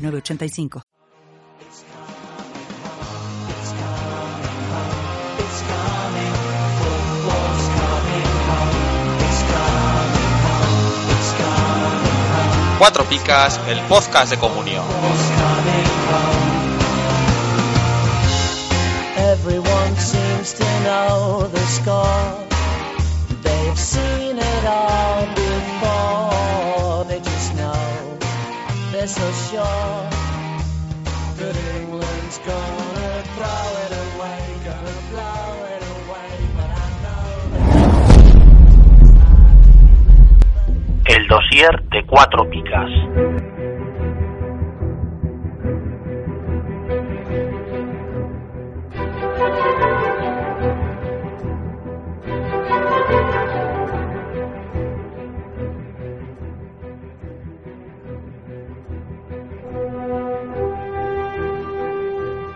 906985. 0.00 0.82
Cuatro 12.78 13.04
Picas, 13.04 13.60
el 13.68 13.78
podcast 13.80 14.30
de 14.30 14.38
comunión. 14.38 14.84
Everyone 19.18 19.96
seems 19.98 20.54
to 20.54 20.64
know 20.84 21.46
the 21.52 21.60
score. 21.66 22.46
They've 23.42 23.78
seen 23.78 24.38
it 24.38 24.64
all 24.64 25.39
El 41.06 41.26
dossier 41.26 41.82
de 41.90 42.06
Cuatro 42.06 42.48
Picas. 42.48 43.29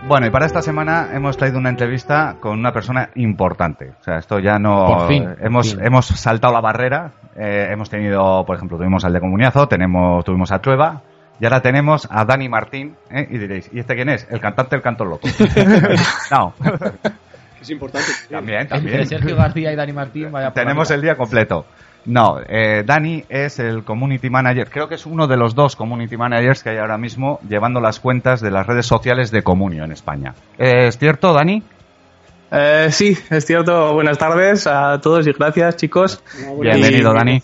Bueno, 0.07 0.27
y 0.27 0.29
para 0.29 0.45
esta 0.45 0.61
semana 0.61 1.09
hemos 1.13 1.35
traído 1.35 1.57
una 1.57 1.69
entrevista 1.69 2.35
con 2.39 2.59
una 2.59 2.71
persona 2.71 3.09
importante. 3.15 3.93
O 3.99 4.03
sea, 4.03 4.17
esto 4.17 4.37
ya 4.37 4.59
no... 4.59 4.85
Por 4.85 5.07
fin, 5.07 5.27
hemos, 5.41 5.73
fin. 5.73 5.83
hemos 5.83 6.05
saltado 6.05 6.53
la 6.53 6.61
barrera. 6.61 7.13
Eh, 7.35 7.69
hemos 7.71 7.89
tenido, 7.89 8.45
por 8.45 8.55
ejemplo, 8.55 8.77
tuvimos 8.77 9.03
al 9.03 9.13
de 9.13 9.19
Comuniazo, 9.19 9.67
tenemos, 9.67 10.23
tuvimos 10.23 10.51
a 10.51 10.59
Trueba, 10.59 11.01
y 11.39 11.45
ahora 11.45 11.61
tenemos 11.61 12.07
a 12.11 12.23
Dani 12.23 12.47
Martín. 12.47 12.95
¿eh? 13.09 13.27
Y 13.31 13.39
diréis, 13.39 13.69
¿y 13.73 13.79
este 13.79 13.95
quién 13.95 14.09
es? 14.09 14.27
El 14.29 14.39
cantante 14.39 14.75
del 14.75 14.83
Canto 14.83 15.05
Loco. 15.05 15.27
no, 16.31 16.53
Es 17.59 17.69
importante. 17.71 18.05
también, 18.29 18.67
también. 18.67 19.01
Entre 19.01 19.17
Sergio 19.17 19.35
García 19.35 19.73
y 19.73 19.75
Dani 19.75 19.91
Martín, 19.91 20.31
vaya 20.31 20.51
por 20.51 20.61
Tenemos 20.61 20.91
el 20.91 21.01
día 21.01 21.15
completo. 21.15 21.65
No, 22.05 22.39
eh, 22.47 22.83
Dani 22.85 23.23
es 23.29 23.59
el 23.59 23.83
community 23.83 24.29
manager, 24.29 24.69
creo 24.69 24.87
que 24.87 24.95
es 24.95 25.05
uno 25.05 25.27
de 25.27 25.37
los 25.37 25.55
dos 25.55 25.75
community 25.75 26.17
managers 26.17 26.61
que 26.61 26.69
hay 26.69 26.77
ahora 26.77 26.97
mismo 26.97 27.39
llevando 27.47 27.81
las 27.81 27.99
cuentas 27.99 28.41
de 28.41 28.51
las 28.51 28.67
redes 28.67 28.85
sociales 28.85 29.31
de 29.31 29.41
Comunio 29.41 29.83
en 29.83 29.91
España. 29.91 30.35
¿Es 30.57 30.97
cierto, 30.97 31.33
Dani? 31.33 31.63
Eh, 32.51 32.89
sí, 32.91 33.17
es 33.29 33.45
cierto. 33.45 33.93
Buenas 33.93 34.17
tardes 34.17 34.67
a 34.67 34.99
todos 35.01 35.25
y 35.25 35.31
gracias, 35.31 35.77
chicos. 35.77 36.21
Bienvenido, 36.61 37.11
Dani. 37.13 37.41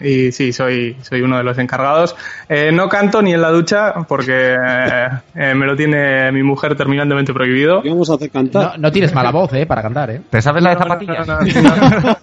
Y 0.00 0.32
sí, 0.32 0.52
soy, 0.52 0.96
soy 1.02 1.20
uno 1.20 1.36
de 1.36 1.44
los 1.44 1.58
encargados. 1.58 2.16
Eh, 2.48 2.70
no 2.72 2.88
canto 2.88 3.20
ni 3.20 3.34
en 3.34 3.42
la 3.42 3.50
ducha 3.50 3.92
porque 4.08 4.54
eh, 5.34 5.54
me 5.54 5.66
lo 5.66 5.76
tiene 5.76 6.32
mi 6.32 6.42
mujer 6.42 6.74
terminantemente 6.76 7.34
prohibido. 7.34 7.82
¿Qué 7.82 7.90
vamos 7.90 8.08
a 8.10 8.14
hacer 8.14 8.30
cantar? 8.30 8.72
No, 8.72 8.78
no 8.78 8.92
tienes 8.92 9.12
mala 9.14 9.30
voz, 9.30 9.52
¿eh? 9.52 9.66
Para 9.66 9.82
cantar, 9.82 10.10
¿eh? 10.10 10.20
¿Te 10.30 10.40
sabes 10.40 10.62
la 10.62 10.70
de 10.70 10.76
No, 10.76 10.80
no, 10.80 10.88
zapatillas? 10.88 11.26
no, 11.26 11.40
no, 11.40 12.16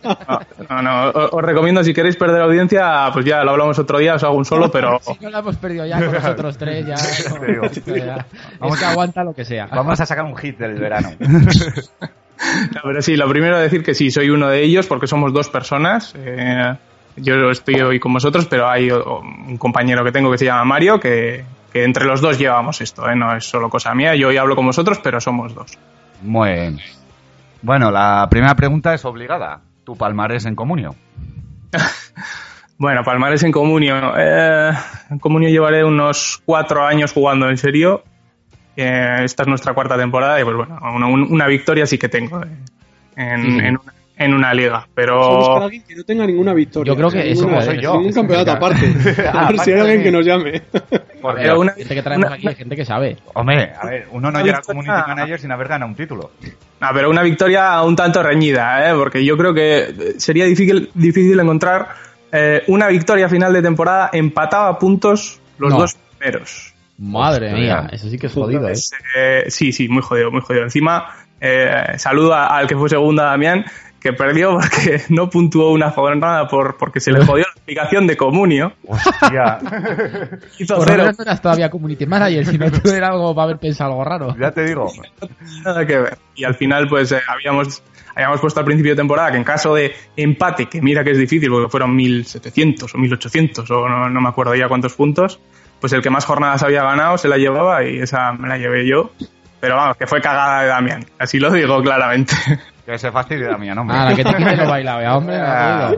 no, 0.69 0.81
no, 0.81 0.81
no, 0.81 1.09
os 1.09 1.29
os 1.33 1.41
recomiendo 1.43 1.83
si 1.83 1.93
queréis 1.93 2.15
perder 2.15 2.41
audiencia, 2.41 3.09
pues 3.13 3.23
ya 3.25 3.43
lo 3.43 3.51
hablamos 3.51 3.77
otro 3.77 3.99
día, 3.99 4.15
os 4.15 4.23
hago 4.23 4.35
un 4.35 4.45
solo, 4.45 4.71
pero 4.71 4.99
Si 5.01 5.17
no 5.21 5.29
la 5.29 5.39
hemos 5.39 5.57
perdido 5.57 5.85
ya 5.85 5.99
con 5.99 6.11
nosotros 6.11 6.57
tres, 6.57 6.85
ya. 6.87 6.95
no, 7.29 7.95
ya- 7.95 8.25
Es 8.67 8.79
que 8.79 8.85
aguanta 8.85 9.23
lo 9.23 9.33
que 9.33 9.45
sea. 9.45 9.67
Vamos 9.67 9.99
a 9.99 10.05
sacar 10.05 10.25
un 10.25 10.35
hit 10.35 10.57
del 10.57 10.79
verano. 10.79 11.09
No, 11.19 12.81
pero 12.83 13.01
sí, 13.01 13.15
lo 13.17 13.27
primero 13.27 13.57
es 13.57 13.63
decir 13.63 13.83
que 13.83 13.93
sí, 13.93 14.11
soy 14.11 14.29
uno 14.29 14.47
de 14.47 14.63
ellos 14.63 14.87
porque 14.87 15.07
somos 15.07 15.33
dos 15.33 15.49
personas. 15.49 16.13
Eh, 16.17 16.73
yo 17.15 17.49
estoy 17.51 17.81
hoy 17.81 17.99
con 17.99 18.13
vosotros, 18.13 18.45
pero 18.45 18.69
hay 18.69 18.89
un 18.91 19.57
compañero 19.57 20.03
que 20.03 20.11
tengo 20.11 20.31
que 20.31 20.37
se 20.37 20.45
llama 20.45 20.63
Mario, 20.65 20.99
que, 20.99 21.43
que 21.71 21.83
entre 21.83 22.05
los 22.05 22.21
dos 22.21 22.37
llevamos 22.37 22.81
esto, 22.81 23.09
¿eh? 23.09 23.15
no 23.15 23.35
es 23.35 23.45
solo 23.45 23.69
cosa 23.69 23.93
mía. 23.93 24.15
Yo 24.15 24.29
hoy 24.29 24.37
hablo 24.37 24.55
con 24.55 24.65
vosotros, 24.65 24.99
pero 25.03 25.19
somos 25.19 25.53
dos. 25.53 25.77
Muy 26.21 26.51
bien. 26.51 26.79
Bueno, 27.61 27.91
la 27.91 28.27
primera 28.29 28.55
pregunta 28.55 28.93
es 28.93 29.03
obligada. 29.05 29.61
¿Tu 29.83 29.95
palmarés 29.97 30.45
en 30.45 30.55
Comunio? 30.55 30.95
Bueno, 32.77 33.03
Palmares 33.03 33.43
en 33.43 33.51
Comunio. 33.51 34.13
Eh, 34.17 34.71
en 35.09 35.19
Comunio 35.19 35.49
llevaré 35.49 35.83
unos 35.83 36.41
cuatro 36.45 36.85
años 36.85 37.11
jugando 37.11 37.49
en 37.49 37.57
serio. 37.57 38.03
Eh, 38.77 39.17
esta 39.25 39.43
es 39.43 39.49
nuestra 39.49 39.73
cuarta 39.73 39.97
temporada 39.97 40.39
y 40.39 40.45
pues 40.45 40.55
bueno, 40.55 40.79
una, 40.95 41.07
una 41.07 41.47
victoria 41.47 41.85
sí 41.85 41.97
que 41.97 42.07
tengo 42.07 42.41
eh, 42.41 42.47
en, 43.17 43.41
Sí. 43.41 43.59
en 43.59 43.77
una, 43.77 43.93
en 44.19 44.33
una 44.33 44.53
liga. 44.53 44.85
Vamos 44.95 45.25
a 45.25 45.29
buscar 45.29 45.49
a 45.51 45.53
Pero 45.55 45.63
alguien 45.63 45.83
que 45.87 45.95
no 45.95 46.03
tenga 46.03 46.27
ninguna 46.27 46.53
victoria. 46.53 46.91
Yo 46.93 46.97
creo 46.97 47.09
que 47.09 47.31
eso 47.31 47.45
Ninguna- 47.45 47.61
soy 47.65 47.81
yo. 47.81 47.93
Ningún 47.95 48.13
campeonato 48.13 48.51
aparte. 48.57 48.85
A 49.33 49.47
ver 49.49 49.59
si 49.59 49.71
hay 49.71 49.79
alguien 49.79 50.03
que 50.03 50.11
nos 50.11 50.25
llame. 50.25 50.61
Por 51.21 51.35
Pero 51.35 51.59
una- 51.59 51.71
Gente 51.73 51.95
que 51.95 52.01
traemos 52.03 52.27
una- 52.27 52.35
aquí, 52.35 52.47
gente 52.55 52.75
que 52.75 52.85
sabe. 52.85 53.17
Hombre, 53.33 53.71
a 53.81 53.85
ver, 53.87 54.07
uno 54.11 54.29
no 54.31 54.41
llega 54.41 54.57
a 54.59 54.61
community 54.61 54.91
manager 55.07 55.39
sin 55.39 55.51
haber 55.51 55.67
ganado 55.69 55.89
un 55.89 55.95
título. 55.95 56.31
No, 56.81 56.87
pero 56.93 57.09
una 57.09 57.23
victoria 57.23 57.81
un 57.81 57.95
tanto 57.95 58.21
reñida, 58.21 58.89
¿eh? 58.89 58.93
porque 58.95 59.23
yo 59.25 59.35
creo 59.37 59.53
que 59.53 60.13
sería 60.17 60.45
difícil, 60.45 60.89
difícil 60.93 61.37
encontrar 61.39 61.87
eh, 62.31 62.63
una 62.67 62.87
victoria 62.87 63.27
final 63.27 63.51
de 63.53 63.61
temporada 63.61 64.09
empatada 64.13 64.67
a 64.69 64.77
puntos 64.79 65.39
los 65.57 65.71
No. 65.71 65.79
dos 65.79 65.97
primeros. 66.17 66.73
Madre 66.97 67.47
Hostia. 67.47 67.59
mía, 67.61 67.89
eso 67.91 68.09
sí 68.09 68.17
que 68.17 68.27
es 68.27 68.33
jodido, 68.33 68.67
¿eh? 68.69 68.73
Eh, 69.17 69.43
sí, 69.47 69.71
sí, 69.71 69.87
muy 69.89 70.01
jodido, 70.01 70.29
muy 70.31 70.41
jodido. 70.41 70.63
Encima, 70.63 71.07
eh, 71.41 71.93
saludo 71.97 72.33
al 72.35 72.67
que 72.67 72.75
fue 72.77 72.87
segunda, 72.89 73.23
Damián, 73.25 73.65
que 73.99 74.13
perdió 74.13 74.53
porque 74.53 75.01
no 75.09 75.29
puntuó 75.29 75.71
una 75.71 75.91
jornada 75.91 76.47
por, 76.47 76.77
porque 76.77 76.99
se 76.99 77.11
le 77.11 77.25
jodió 77.25 77.45
la 77.45 77.61
aplicación 77.61 78.07
de 78.07 78.17
Comunio. 78.17 78.73
Hostia. 78.87 79.59
Hizo 80.59 80.75
Por 80.75 80.87
cero, 80.87 81.11
no 81.17 81.23
eras 81.23 81.41
todavía 81.41 81.69
community 81.69 82.05
manager, 82.05 82.45
si 82.45 82.57
no 82.57 82.71
tú 82.81 82.89
era 82.89 83.09
algo 83.09 83.35
para 83.35 83.45
haber 83.45 83.57
pensado 83.57 83.91
algo 83.91 84.03
raro. 84.03 84.35
ya 84.39 84.51
te 84.51 84.65
digo. 84.65 84.91
nada 85.63 85.85
que 85.85 85.99
ver. 85.99 86.17
Y 86.35 86.43
al 86.43 86.55
final, 86.55 86.87
pues 86.87 87.11
eh, 87.11 87.21
habíamos, 87.27 87.83
habíamos 88.15 88.39
puesto 88.39 88.59
al 88.59 88.65
principio 88.65 88.93
de 88.93 88.97
temporada 88.97 89.31
que 89.31 89.37
en 89.37 89.43
caso 89.43 89.75
de 89.75 89.93
empate, 90.15 90.67
que 90.67 90.81
mira 90.81 91.03
que 91.03 91.11
es 91.11 91.17
difícil 91.17 91.49
porque 91.49 91.69
fueron 91.69 91.95
1700 91.95 92.93
o 92.93 92.97
1800 92.97 93.69
o 93.69 93.89
no, 93.89 94.09
no 94.09 94.21
me 94.21 94.29
acuerdo 94.29 94.55
ya 94.55 94.67
cuántos 94.67 94.93
puntos, 94.93 95.39
pues 95.79 95.93
el 95.93 96.01
que 96.01 96.09
más 96.09 96.25
jornadas 96.25 96.63
había 96.63 96.83
ganado 96.83 97.17
se 97.17 97.27
la 97.27 97.37
llevaba 97.37 97.83
y 97.83 97.99
esa 97.99 98.31
me 98.33 98.47
la 98.47 98.57
llevé 98.57 98.87
yo. 98.87 99.11
Pero 99.59 99.75
vamos, 99.75 99.97
que 99.97 100.07
fue 100.07 100.21
cagada 100.21 100.61
de 100.61 100.67
Damián, 100.67 101.05
así 101.17 101.37
lo 101.37 101.51
digo 101.51 101.81
claramente. 101.81 102.33
Que 102.89 102.97
se 102.97 103.11
la 103.11 103.57
mía, 103.59 103.75
no, 103.75 103.81
hombre. 103.81 103.97
Ah, 103.97 104.05
la 104.09 104.15
que 104.15 104.23
te 104.23 104.33
quite 104.33 104.55
lo 104.55 104.67
bailado, 104.69 105.01
ya, 105.01 105.15
hombre. 105.15 105.35
Ah. 105.37 105.91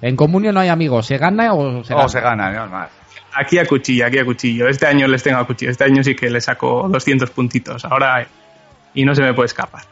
En 0.00 0.14
comunio 0.14 0.52
no 0.52 0.60
hay 0.60 0.68
amigos, 0.68 1.06
¿se 1.06 1.18
gana 1.18 1.52
o 1.52 1.82
se 1.82 1.92
gana? 1.92 2.04
O 2.04 2.08
se 2.08 2.20
gana, 2.20 2.50
no 2.52 2.64
es 2.66 2.70
más. 2.70 2.88
Aquí 3.34 3.58
a 3.58 3.66
cuchillo, 3.66 4.06
aquí 4.06 4.18
a 4.20 4.24
cuchillo. 4.24 4.68
Este 4.68 4.86
año 4.86 5.08
les 5.08 5.24
tengo 5.24 5.38
a 5.38 5.46
cuchillo, 5.46 5.72
este 5.72 5.84
año 5.84 6.04
sí 6.04 6.14
que 6.14 6.30
le 6.30 6.40
saco 6.40 6.88
200 6.88 7.30
puntitos. 7.30 7.84
Ahora, 7.84 8.24
y 8.94 9.04
no 9.04 9.12
se 9.12 9.22
me 9.22 9.34
puede 9.34 9.46
escapar. 9.46 9.82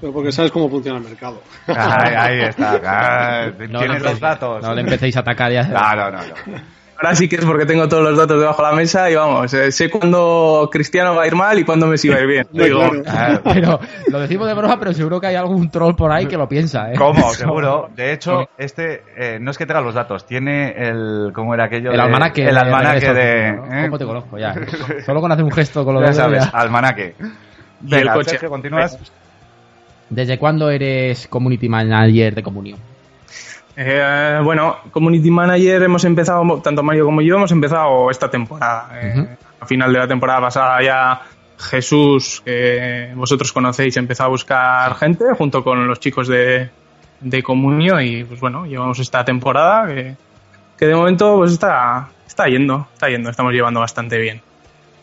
Pero 0.00 0.12
porque 0.12 0.32
sabes 0.32 0.50
cómo 0.50 0.68
funciona 0.68 0.98
el 0.98 1.04
mercado. 1.04 1.40
Ahí, 1.68 2.14
ahí 2.14 2.40
está. 2.48 2.80
Ah, 2.84 3.46
No 3.68 3.78
Tienes 3.78 4.02
le 4.02 4.10
los 4.10 4.20
datos. 4.20 4.62
No 4.62 4.74
le 4.74 4.80
empecéis 4.80 5.16
a 5.16 5.20
atacar 5.20 5.52
ya. 5.52 5.62
No, 5.62 5.94
no, 5.94 6.10
no, 6.10 6.18
no. 6.18 6.34
Ahora 6.98 7.14
sí 7.14 7.28
que 7.28 7.36
es 7.36 7.44
porque 7.44 7.66
tengo 7.66 7.86
todos 7.88 8.02
los 8.02 8.16
datos 8.16 8.40
debajo 8.40 8.62
de 8.62 8.68
la 8.70 8.74
mesa 8.74 9.10
y 9.10 9.14
vamos, 9.14 9.52
eh, 9.52 9.70
sé 9.70 9.90
cuándo 9.90 10.68
Cristiano 10.72 11.14
va 11.14 11.24
a 11.24 11.26
ir 11.26 11.34
mal 11.34 11.58
y 11.58 11.64
cuándo 11.64 11.86
Messi 11.86 12.08
va 12.08 12.16
a 12.16 12.20
ir 12.20 12.26
bien. 12.26 12.46
Hombre, 12.50 12.64
Digo, 12.64 12.78
claro. 12.80 13.02
Ah, 13.06 13.40
Pero 13.52 13.80
lo 14.10 14.20
decimos 14.20 14.46
de 14.48 14.54
broma, 14.54 14.78
pero 14.78 14.92
seguro 14.94 15.20
que 15.20 15.26
hay 15.26 15.34
algún 15.34 15.70
troll 15.70 15.94
por 15.94 16.10
ahí 16.10 16.26
que 16.26 16.36
lo 16.38 16.48
piensa, 16.48 16.90
¿eh? 16.90 16.94
¿Cómo? 16.96 17.30
Seguro. 17.34 17.90
De 17.94 18.12
hecho, 18.14 18.48
este 18.56 19.02
eh, 19.16 19.38
no 19.40 19.50
es 19.50 19.58
que 19.58 19.66
tenga 19.66 19.80
los 19.82 19.94
datos, 19.94 20.26
tiene 20.26 20.70
el. 20.76 21.32
¿Cómo 21.34 21.52
era 21.54 21.64
aquello? 21.64 21.90
El 21.90 21.96
de- 21.96 22.02
almanaque. 22.02 22.44
El 22.48 22.54
de 22.54 22.60
almanaque 22.60 23.12
de. 23.12 23.52
¿no? 23.52 23.64
¿eh? 23.78 23.82
¿Cómo 23.84 23.98
te 23.98 24.04
conozco 24.06 24.38
ya? 24.38 24.54
Solo 25.04 25.20
con 25.20 25.30
hacer 25.32 25.44
un 25.44 25.52
gesto 25.52 25.84
con 25.84 25.94
los 25.94 26.02
Ya 26.02 26.10
dedos 26.10 26.16
sabes, 26.16 26.44
ya. 26.52 26.58
almanaque. 26.58 27.14
Y 27.86 27.94
el 27.94 28.00
Venga, 28.00 28.14
coche. 28.14 28.30
Sergio, 28.30 28.48
¿continúas? 28.48 28.98
¿Desde 30.08 30.38
cuándo 30.38 30.70
eres 30.70 31.26
community 31.28 31.68
manager 31.68 32.34
de 32.34 32.42
comunión? 32.42 32.78
Eh, 33.76 34.40
bueno, 34.42 34.78
Community 34.90 35.30
Manager 35.30 35.82
hemos 35.82 36.04
empezado, 36.04 36.60
tanto 36.62 36.82
Mario 36.82 37.04
como 37.04 37.20
yo 37.20 37.36
hemos 37.36 37.52
empezado 37.52 38.10
esta 38.10 38.30
temporada. 38.30 38.88
Eh, 39.00 39.36
a 39.60 39.66
final 39.66 39.92
de 39.92 39.98
la 39.98 40.08
temporada 40.08 40.40
pasada 40.40 40.82
ya 40.82 41.20
Jesús, 41.58 42.42
que 42.44 43.12
vosotros 43.14 43.52
conocéis, 43.52 43.96
empezó 43.96 44.24
a 44.24 44.28
buscar 44.28 44.94
gente 44.94 45.24
junto 45.36 45.62
con 45.62 45.86
los 45.86 46.00
chicos 46.00 46.26
de, 46.28 46.70
de 47.20 47.42
Comunio 47.42 48.00
y 48.00 48.24
pues 48.24 48.40
bueno, 48.40 48.66
llevamos 48.66 48.98
esta 48.98 49.24
temporada 49.24 49.86
que, 49.86 50.16
que 50.78 50.86
de 50.86 50.94
momento 50.94 51.36
pues 51.36 51.52
está, 51.52 52.08
está 52.26 52.46
yendo, 52.46 52.88
está 52.94 53.08
yendo, 53.08 53.28
estamos 53.28 53.52
llevando 53.52 53.80
bastante 53.80 54.18
bien. 54.18 54.40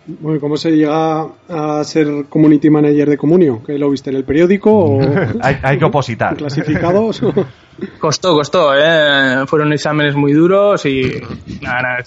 Bueno, 0.06 0.40
¿cómo 0.40 0.58
se 0.58 0.72
llega 0.72 1.28
a 1.48 1.84
ser 1.86 2.26
community 2.28 2.70
manager 2.70 3.10
de 3.10 3.18
Comunio? 3.18 3.64
¿Que 3.64 3.78
lo 3.78 3.90
viste 3.90 4.10
en 4.10 4.18
el 4.18 4.26
periódico 4.26 4.72
o 4.72 5.02
hay, 5.42 5.58
hay 5.62 5.78
que 5.78 5.86
opositar. 5.86 6.36
clasificados? 6.36 7.22
Costó, 8.00 8.34
costó, 8.36 8.74
¿eh? 8.78 9.46
fueron 9.48 9.74
exámenes 9.74 10.16
muy 10.16 10.34
duros 10.34 10.86
y 10.86 11.22
nada, 11.62 11.82
nada. 11.82 12.04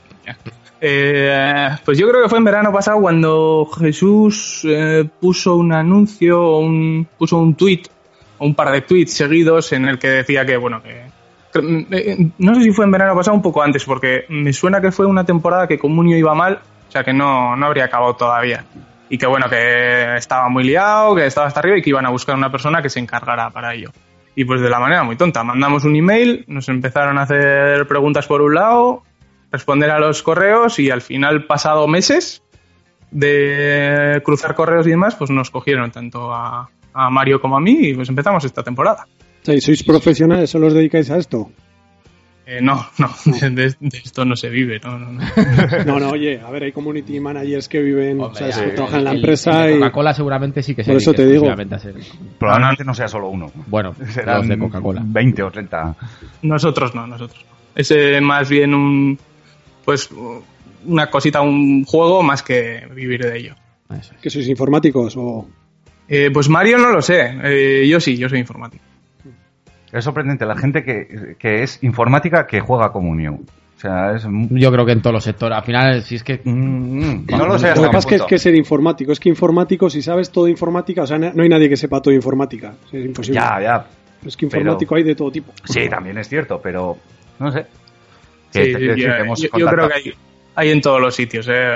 Eh, 0.80 1.68
pues 1.84 1.98
yo 1.98 2.08
creo 2.08 2.22
que 2.22 2.28
fue 2.28 2.38
en 2.38 2.44
verano 2.44 2.72
pasado 2.72 3.00
cuando 3.00 3.66
Jesús 3.78 4.60
eh, 4.64 5.08
puso 5.20 5.56
un 5.56 5.72
anuncio, 5.72 6.58
un, 6.58 7.06
puso 7.18 7.38
un 7.38 7.54
tweet, 7.54 7.82
un 8.38 8.54
par 8.54 8.70
de 8.72 8.82
tweets 8.82 9.12
seguidos 9.14 9.72
en 9.72 9.86
el 9.88 9.98
que 9.98 10.08
decía 10.08 10.44
que, 10.44 10.56
bueno, 10.56 10.82
que, 10.82 11.02
que- 11.52 11.86
eh, 11.90 12.28
no 12.38 12.54
sé 12.54 12.62
si 12.62 12.72
fue 12.72 12.84
en 12.84 12.90
verano 12.92 13.14
pasado 13.14 13.34
un 13.34 13.42
poco 13.42 13.62
antes, 13.62 13.84
porque 13.84 14.26
me 14.28 14.52
suena 14.52 14.80
que 14.80 14.92
fue 14.92 15.06
una 15.06 15.24
temporada 15.24 15.66
que 15.66 15.78
Comunio 15.78 16.16
iba 16.18 16.34
mal, 16.34 16.60
o 16.88 16.92
sea 16.92 17.02
que 17.02 17.12
no, 17.14 17.56
no 17.56 17.66
habría 17.66 17.84
acabado 17.86 18.14
todavía. 18.14 18.64
Y 19.08 19.18
que 19.18 19.26
bueno, 19.26 19.48
que 19.48 20.16
estaba 20.16 20.48
muy 20.48 20.64
liado, 20.64 21.14
que 21.14 21.26
estaba 21.26 21.46
hasta 21.46 21.60
arriba 21.60 21.78
y 21.78 21.82
que 21.82 21.90
iban 21.90 22.04
a 22.06 22.10
buscar 22.10 22.36
una 22.36 22.50
persona 22.52 22.82
que 22.82 22.90
se 22.90 22.98
encargara 23.00 23.48
para 23.50 23.72
ello. 23.74 23.90
Y 24.38 24.44
pues 24.44 24.61
de 24.61 24.69
la 24.69 24.79
manera 24.79 25.03
muy 25.03 25.17
tonta, 25.17 25.43
mandamos 25.43 25.85
un 25.85 25.97
email, 25.97 26.44
nos 26.47 26.69
empezaron 26.69 27.17
a 27.17 27.23
hacer 27.23 27.87
preguntas 27.88 28.27
por 28.27 28.43
un 28.43 28.55
lado, 28.55 29.03
responder 29.50 29.91
a 29.91 29.99
los 29.99 30.23
correos 30.23 30.79
y 30.79 30.91
al 30.91 31.00
final, 31.00 31.47
pasado 31.47 31.88
meses 31.88 32.43
de 33.11 34.21
cruzar 34.23 34.55
correos 34.55 34.87
y 34.87 34.91
demás, 34.91 35.15
pues 35.15 35.31
nos 35.31 35.50
cogieron 35.50 35.91
tanto 35.91 36.33
a, 36.33 36.69
Mario 37.11 37.41
como 37.41 37.56
a 37.56 37.61
mí 37.61 37.79
y 37.81 37.94
pues 37.94 38.09
empezamos 38.09 38.44
esta 38.44 38.62
temporada. 38.62 39.06
¿y 39.47 39.61
¿Sois 39.61 39.83
profesionales? 39.83 40.50
¿Solo 40.50 40.67
os 40.67 40.75
dedicáis 40.75 41.11
a 41.11 41.17
esto? 41.17 41.50
Eh, 42.48 42.60
no, 42.62 42.87
no, 42.98 43.10
de, 43.50 43.75
esto 44.04 44.25
no 44.25 44.37
se 44.37 44.48
vive, 44.48 44.78
no, 44.84 44.96
no, 45.00 45.10
no. 45.12 45.20
No, 45.84 45.98
no, 45.98 46.10
oye, 46.10 46.40
a 46.40 46.48
ver, 46.50 46.62
hay 46.62 46.72
community 46.72 47.19
managers 47.19 47.69
que 47.69 47.81
viven, 47.82 48.20
o 48.20 48.32
sea, 48.32 48.50
que 48.50 48.70
trabajan 48.70 48.98
en 49.00 49.04
la 49.04 49.12
empresa 49.14 49.69
y... 49.69 49.75
Coca-Cola 49.75 50.14
seguramente 50.14 50.62
sí 50.62 50.76
que 50.76 50.84
se 50.84 50.93
Por 50.93 51.00
eso 51.00 51.12
te 51.12 51.26
digo. 51.26 51.44
ser- 51.78 51.94
Probablemente 52.38 52.84
no 52.84 52.94
sea 52.94 53.08
solo 53.08 53.28
uno. 53.31 53.50
Bueno, 53.66 53.96
Serán 54.10 54.38
los 54.38 54.48
de 54.48 54.58
Coca-Cola. 54.58 55.02
20 55.04 55.43
o 55.43 55.50
30. 55.50 55.96
Nosotros 56.43 56.94
no, 56.94 57.04
nosotros 57.08 57.44
no. 57.44 57.56
Es 57.75 57.90
eh, 57.90 58.20
más 58.20 58.49
bien 58.49 58.75
un, 58.75 59.19
pues, 59.84 60.08
una 60.84 61.10
cosita, 61.10 61.40
un 61.40 61.84
juego 61.84 62.22
más 62.22 62.44
que 62.44 62.87
vivir 62.94 63.22
de 63.25 63.38
ello. 63.38 63.54
Es. 63.92 64.12
¿Que 64.22 64.31
sois 64.31 64.46
informáticos 64.49 65.16
o...? 65.16 65.49
Eh, 66.08 66.31
pues 66.32 66.49
Mario 66.49 66.78
no 66.78 66.92
lo 66.92 67.02
sé, 67.02 67.37
Eh, 67.42 67.88
yo 67.88 67.99
sí, 67.99 68.16
yo 68.16 68.28
soy 68.28 68.38
informático. 68.38 68.84
Es 69.93 70.05
sorprendente 70.05 70.44
la 70.47 70.56
gente 70.56 70.83
que, 70.83 71.37
que 71.38 71.62
es 71.62 71.83
informática 71.83 72.47
que 72.47 72.61
juega 72.61 72.93
Comunión. 72.93 73.41
O 73.77 73.79
sea, 73.81 74.15
es... 74.17 74.27
mm, 74.27 74.56
Yo 74.56 74.73
creo 74.73 74.87
que 74.87 74.93
en 74.93 75.03
todos 75.03 75.15
los 75.15 75.25
sectores. 75.25 75.56
Al 75.56 75.65
final, 75.65 76.03
si 76.03 76.17
es 76.17 76.25
que 76.25 76.41
mm, 76.43 77.27
no 77.29 77.47
lo 77.47 77.59
sé. 77.59 77.75
Lo 77.75 77.83
que 77.83 77.88
pasa 77.91 78.15
es 78.17 78.23
que 78.23 78.35
es 78.37 78.43
ser 78.43 78.55
informático. 78.55 79.12
Es 79.12 79.21
que 79.21 79.29
informático, 79.29 79.91
si 79.91 80.03
sabes 80.03 80.31
todo 80.31 80.49
informática, 80.49 81.03
o 81.03 81.06
sea, 81.06 81.19
no 81.19 81.43
hay 81.43 81.49
nadie 81.49 81.69
que 81.69 81.77
sepa 81.77 82.00
todo 82.00 82.11
de 82.11 82.17
informática. 82.17 82.75
Es 82.93 83.05
imposible. 83.05 83.41
Ya, 83.41 83.61
ya. 83.61 83.87
Es 84.25 84.37
que 84.37 84.47
informático 84.47 84.94
hay 84.94 85.03
de 85.03 85.15
todo 85.15 85.31
tipo. 85.31 85.53
Sí, 85.65 85.88
también 85.88 86.17
es 86.19 86.29
cierto, 86.29 86.59
pero 86.61 86.97
no 87.38 87.53
sé. 87.53 87.67
Sí, 88.50 88.75
sí, 88.75 88.87
yo, 88.97 89.67
creo 89.69 89.88
que 89.88 89.94
hay, 89.94 90.12
hay 90.55 90.71
en 90.71 90.81
todos 90.81 91.00
los 91.00 91.15
sitios. 91.15 91.47
eh. 91.50 91.71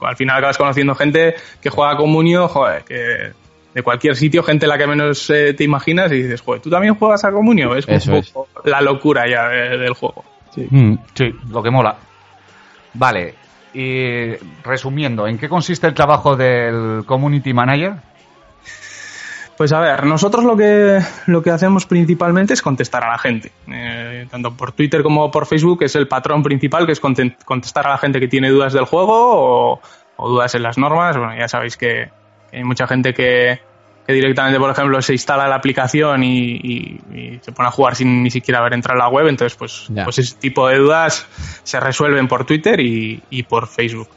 Al 0.00 0.16
final 0.16 0.38
acabas 0.38 0.56
conociendo 0.56 0.94
gente 0.94 1.34
que 1.60 1.68
juega 1.68 1.96
Comunio, 1.96 2.48
joder, 2.48 2.82
que 2.84 3.32
de 3.76 3.82
cualquier 3.82 4.16
sitio, 4.16 4.42
gente 4.42 4.66
la 4.66 4.78
que 4.78 4.86
menos 4.86 5.28
eh, 5.28 5.52
te 5.52 5.62
imaginas 5.62 6.10
y 6.10 6.22
dices, 6.22 6.40
joder, 6.40 6.62
¿tú 6.62 6.70
también 6.70 6.94
juegas 6.94 7.22
a 7.26 7.30
Comunio? 7.30 7.76
Es 7.76 7.86
Eso 7.86 8.10
un 8.12 8.16
es. 8.16 8.30
poco 8.30 8.48
la 8.64 8.80
locura 8.80 9.28
ya 9.28 9.48
de- 9.48 9.76
del 9.76 9.92
juego. 9.92 10.24
Mm, 10.70 10.94
sí, 11.12 11.34
lo 11.50 11.62
que 11.62 11.70
mola. 11.70 11.94
Vale, 12.94 13.34
y 13.74 14.30
resumiendo, 14.64 15.26
¿en 15.26 15.36
qué 15.36 15.50
consiste 15.50 15.86
el 15.86 15.92
trabajo 15.92 16.34
del 16.36 17.02
Community 17.04 17.52
Manager? 17.52 17.92
Pues 19.58 19.72
a 19.72 19.80
ver, 19.80 20.04
nosotros 20.06 20.44
lo 20.44 20.56
que, 20.56 21.00
lo 21.26 21.42
que 21.42 21.50
hacemos 21.50 21.84
principalmente 21.86 22.54
es 22.54 22.62
contestar 22.62 23.04
a 23.04 23.10
la 23.12 23.18
gente. 23.18 23.52
Eh, 23.70 24.26
tanto 24.30 24.54
por 24.54 24.72
Twitter 24.72 25.02
como 25.02 25.30
por 25.30 25.44
Facebook 25.46 25.82
es 25.82 25.96
el 25.96 26.08
patrón 26.08 26.42
principal, 26.42 26.86
que 26.86 26.92
es 26.92 27.00
contestar 27.00 27.86
a 27.86 27.90
la 27.90 27.98
gente 27.98 28.20
que 28.20 28.28
tiene 28.28 28.50
dudas 28.50 28.72
del 28.74 28.84
juego 28.84 29.12
o, 29.72 29.80
o 30.16 30.28
dudas 30.30 30.54
en 30.54 30.62
las 30.62 30.76
normas. 30.78 31.16
Bueno, 31.16 31.36
ya 31.38 31.48
sabéis 31.48 31.76
que 31.78 32.08
hay 32.52 32.64
mucha 32.64 32.86
gente 32.86 33.12
que, 33.14 33.60
que 34.06 34.12
directamente, 34.12 34.58
por 34.58 34.70
ejemplo, 34.70 35.00
se 35.02 35.12
instala 35.12 35.48
la 35.48 35.56
aplicación 35.56 36.22
y, 36.22 36.52
y- 36.56 37.00
y 37.14 37.38
se 37.42 37.52
pone 37.52 37.68
a 37.68 37.72
jugar 37.72 37.96
sin 37.96 38.22
ni 38.22 38.30
siquiera 38.30 38.60
haber 38.60 38.74
entrado 38.74 39.00
a 39.00 39.04
la 39.04 39.08
web. 39.10 39.26
Entonces, 39.28 39.56
pues, 39.58 39.86
pues 40.04 40.18
ese 40.18 40.36
tipo 40.36 40.68
de 40.68 40.78
dudas 40.78 41.26
se 41.64 41.80
resuelven 41.80 42.28
por 42.28 42.44
Twitter 42.44 42.78
y, 42.80 43.22
y 43.30 43.42
por 43.42 43.66
Facebook. 43.66 44.08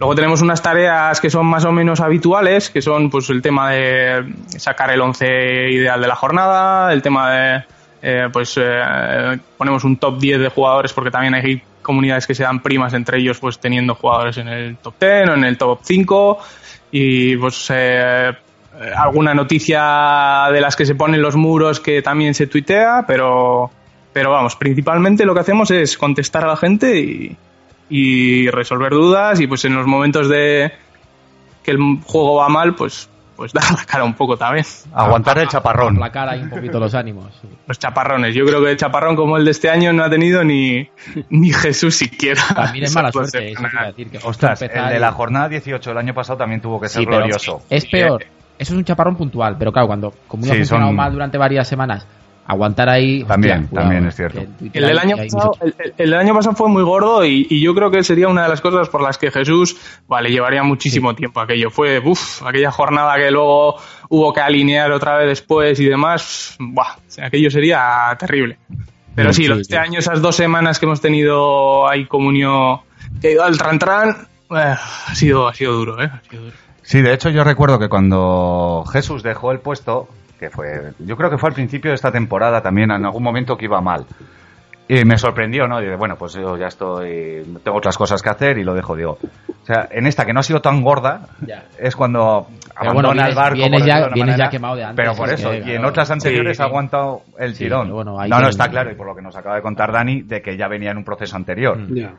Luego 0.00 0.14
tenemos 0.14 0.42
unas 0.42 0.60
tareas 0.62 1.20
que 1.20 1.30
son 1.30 1.46
más 1.46 1.64
o 1.64 1.72
menos 1.72 2.00
habituales, 2.00 2.70
que 2.70 2.82
son 2.82 3.10
pues 3.10 3.30
el 3.30 3.42
tema 3.42 3.70
de 3.70 4.32
sacar 4.48 4.90
el 4.90 5.00
11 5.00 5.70
ideal 5.70 6.00
de 6.00 6.06
la 6.08 6.14
jornada, 6.16 6.92
el 6.92 7.02
tema 7.02 7.30
de 7.32 7.64
eh, 8.00 8.28
pues 8.32 8.54
eh, 8.60 9.38
ponemos 9.56 9.82
un 9.82 9.96
top 9.96 10.18
10 10.20 10.38
de 10.40 10.48
jugadores 10.50 10.92
porque 10.92 11.10
también 11.10 11.34
hay 11.34 11.60
comunidades 11.88 12.26
que 12.26 12.34
se 12.34 12.42
dan 12.42 12.60
primas 12.60 12.92
entre 12.92 13.18
ellos 13.18 13.38
pues 13.38 13.58
teniendo 13.58 13.94
jugadores 13.94 14.36
en 14.36 14.48
el 14.48 14.76
top 14.76 14.94
10 15.00 15.30
o 15.30 15.34
en 15.34 15.44
el 15.44 15.56
top 15.56 15.78
5 15.82 16.38
y 16.90 17.34
pues 17.38 17.72
eh, 17.74 18.30
alguna 18.94 19.32
noticia 19.32 20.48
de 20.52 20.60
las 20.60 20.76
que 20.76 20.84
se 20.84 20.94
ponen 20.94 21.22
los 21.22 21.34
muros 21.34 21.80
que 21.80 22.02
también 22.02 22.34
se 22.34 22.46
tuitea, 22.46 23.04
pero 23.06 23.70
pero 24.12 24.30
vamos, 24.30 24.54
principalmente 24.56 25.24
lo 25.24 25.32
que 25.32 25.40
hacemos 25.40 25.70
es 25.70 25.96
contestar 25.96 26.44
a 26.44 26.48
la 26.48 26.56
gente 26.56 27.36
y 27.88 28.50
resolver 28.50 28.92
dudas 28.92 29.40
y 29.40 29.46
pues 29.46 29.64
en 29.64 29.74
los 29.74 29.86
momentos 29.86 30.28
de 30.28 30.70
que 31.62 31.70
el 31.70 31.78
juego 32.04 32.34
va 32.34 32.50
mal, 32.50 32.74
pues 32.74 33.08
pues 33.38 33.52
dar 33.54 33.62
la 33.70 33.84
cara 33.86 34.02
un 34.04 34.12
poco 34.14 34.36
también. 34.36 34.66
Aguantar 34.92 35.38
el 35.38 35.46
chaparrón. 35.48 35.94
aplacar 35.94 36.28
ahí 36.28 36.40
un 36.42 36.50
poquito 36.50 36.78
los 36.80 36.94
ánimos. 36.94 37.26
sí. 37.40 37.48
Los 37.66 37.78
chaparrones. 37.78 38.34
Yo 38.34 38.44
creo 38.44 38.62
que 38.62 38.72
el 38.72 38.76
chaparrón 38.76 39.14
como 39.16 39.36
el 39.38 39.44
de 39.44 39.52
este 39.52 39.70
año 39.70 39.92
no 39.92 40.02
ha 40.04 40.10
tenido 40.10 40.42
ni, 40.44 40.88
ni 41.30 41.52
Jesús 41.52 41.94
siquiera. 41.94 42.42
También 42.54 42.84
es 42.84 42.94
mala 42.94 43.12
suerte, 43.12 43.52
eso 43.52 43.62
decir. 43.86 44.10
Que 44.10 44.18
Ostras, 44.22 44.60
el 44.62 44.68
de 44.68 44.96
y- 44.96 44.98
la 45.00 45.12
jornada 45.12 45.48
18 45.48 45.90
del 45.90 45.98
año 45.98 46.12
pasado 46.14 46.36
también 46.38 46.60
tuvo 46.60 46.80
que 46.80 46.88
ser 46.88 47.00
Sí, 47.02 47.06
glorioso. 47.06 47.62
es 47.70 47.86
peor. 47.86 48.24
Eso 48.58 48.72
es 48.72 48.78
un 48.78 48.84
chaparrón 48.84 49.14
puntual, 49.14 49.54
pero 49.56 49.70
claro, 49.70 49.86
cuando 49.86 50.12
como 50.26 50.42
no 50.42 50.46
Sí, 50.48 50.56
ha 50.56 50.56
funcionado 50.58 50.88
son- 50.88 50.96
mal 50.96 51.12
durante 51.12 51.38
varias 51.38 51.68
semanas, 51.68 52.04
aguantar 52.48 52.88
ahí. 52.88 53.22
También, 53.24 53.64
hostia, 53.64 53.78
también 53.80 54.04
eh, 54.04 54.08
es 54.08 54.16
cierto. 54.16 54.40
El 54.40 54.72
del, 54.72 54.84
hay- 54.84 54.98
año 54.98 55.16
pasado, 55.18 55.52
el, 55.60 55.74
el- 55.78 55.92
el 55.98 56.14
año 56.14 56.34
pasado 56.34 56.56
fue 56.56 56.68
muy 56.68 56.82
gordo 56.82 57.24
y, 57.24 57.46
y 57.48 57.60
yo 57.60 57.74
creo 57.74 57.90
que 57.90 58.02
sería 58.02 58.26
una 58.26 58.42
de 58.42 58.48
las 58.48 58.60
cosas 58.60 58.88
por 58.88 59.02
las 59.02 59.18
que 59.18 59.30
Jesús 59.30 59.76
vale 60.08 60.30
llevaría 60.30 60.62
muchísimo 60.62 61.14
tiempo 61.14 61.40
aquello. 61.40 61.70
Fue 61.70 62.00
uff, 62.00 62.42
aquella 62.42 62.70
jornada 62.72 63.14
que 63.16 63.30
luego 63.30 63.76
hubo 64.08 64.32
que 64.32 64.40
alinear 64.40 64.90
otra 64.90 65.18
vez 65.18 65.28
después 65.28 65.78
y 65.78 65.84
demás. 65.84 66.56
Buah, 66.58 66.96
aquello 67.22 67.50
sería 67.50 68.16
terrible. 68.18 68.58
Pero 69.14 69.32
sí, 69.32 69.46
este 69.46 69.76
año, 69.76 69.98
esas 69.98 70.22
dos 70.22 70.34
semanas 70.36 70.78
que 70.78 70.86
hemos 70.86 71.00
tenido 71.00 71.88
ahí 71.88 72.06
comunión, 72.06 72.78
que 73.20 73.28
ha 73.28 73.30
ido 73.32 73.44
al 73.44 73.58
Tran 73.58 73.78
Tran, 73.78 74.10
eh, 74.50 74.74
ha, 75.08 75.14
sido, 75.14 75.48
ha 75.48 75.54
sido 75.54 75.72
duro, 75.74 76.00
¿eh? 76.02 76.08
Ha 76.12 76.22
sido 76.30 76.44
duro. 76.44 76.56
Sí, 76.82 77.02
de 77.02 77.12
hecho 77.12 77.28
yo 77.28 77.42
recuerdo 77.44 77.78
que 77.78 77.88
cuando 77.88 78.84
Jesús 78.92 79.22
dejó 79.22 79.50
el 79.52 79.58
puesto, 79.58 80.08
que 80.38 80.50
fue, 80.50 80.92
yo 81.00 81.16
creo 81.16 81.30
que 81.30 81.38
fue 81.38 81.48
al 81.50 81.54
principio 81.54 81.90
de 81.90 81.96
esta 81.96 82.12
temporada 82.12 82.60
también, 82.62 82.90
en 82.90 83.04
algún 83.04 83.22
momento 83.22 83.56
que 83.56 83.64
iba 83.66 83.80
mal. 83.80 84.04
Y 84.90 85.04
me 85.04 85.18
sorprendió, 85.18 85.68
¿no? 85.68 85.80
Dije, 85.80 85.96
bueno, 85.96 86.16
pues 86.16 86.32
yo 86.32 86.56
ya 86.56 86.68
estoy, 86.68 87.42
tengo 87.62 87.76
otras 87.76 87.98
cosas 87.98 88.22
que 88.22 88.30
hacer 88.30 88.56
y 88.56 88.64
lo 88.64 88.72
dejo, 88.72 88.96
digo. 88.96 89.18
O 89.62 89.66
sea, 89.66 89.86
en 89.90 90.06
esta 90.06 90.24
que 90.24 90.32
no 90.32 90.40
ha 90.40 90.42
sido 90.42 90.62
tan 90.62 90.80
gorda, 90.80 91.26
Ya. 91.46 91.64
es 91.78 91.94
cuando 91.94 92.46
Pero 92.48 92.90
abandona 92.92 93.08
bueno, 93.08 93.26
el 93.28 93.34
barco. 93.34 93.54
vienes 93.56 93.80
por 93.82 93.86
ya- 93.88 94.08
vienes 94.08 94.36
ya 94.38 94.48
quemado 94.48 94.76
de 94.76 94.84
antes, 94.84 94.96
Pero 95.04 95.14
por 95.14 95.28
es 95.28 95.40
eso, 95.40 95.50
que, 95.50 95.56
y 95.58 95.60
en 95.60 95.66
claro. 95.76 95.88
otras 95.88 96.10
anteriores 96.10 96.56
Sí, 96.56 96.62
ha 96.62 96.66
aguantado 96.66 97.20
el 97.38 97.54
Sí, 97.54 97.64
tirón. 97.64 97.90
bueno, 97.92 98.16
no, 98.26 98.40
no, 98.40 98.48
está 98.48 98.68
claro, 98.70 98.90
y 98.90 98.94
por 98.94 99.06
lo 99.06 99.14
que 99.14 99.20
nos 99.20 99.36
acaba 99.36 99.56
de 99.56 99.62
contar 99.62 99.92
Dani, 99.92 100.22
de 100.22 100.40
que 100.40 100.56
ya 100.56 100.68
venía 100.68 100.90
en 100.92 100.96
un 100.96 101.04
proceso 101.04 101.36
anterior. 101.36 101.76
Mm. 101.76 101.94
Ya. 101.94 102.12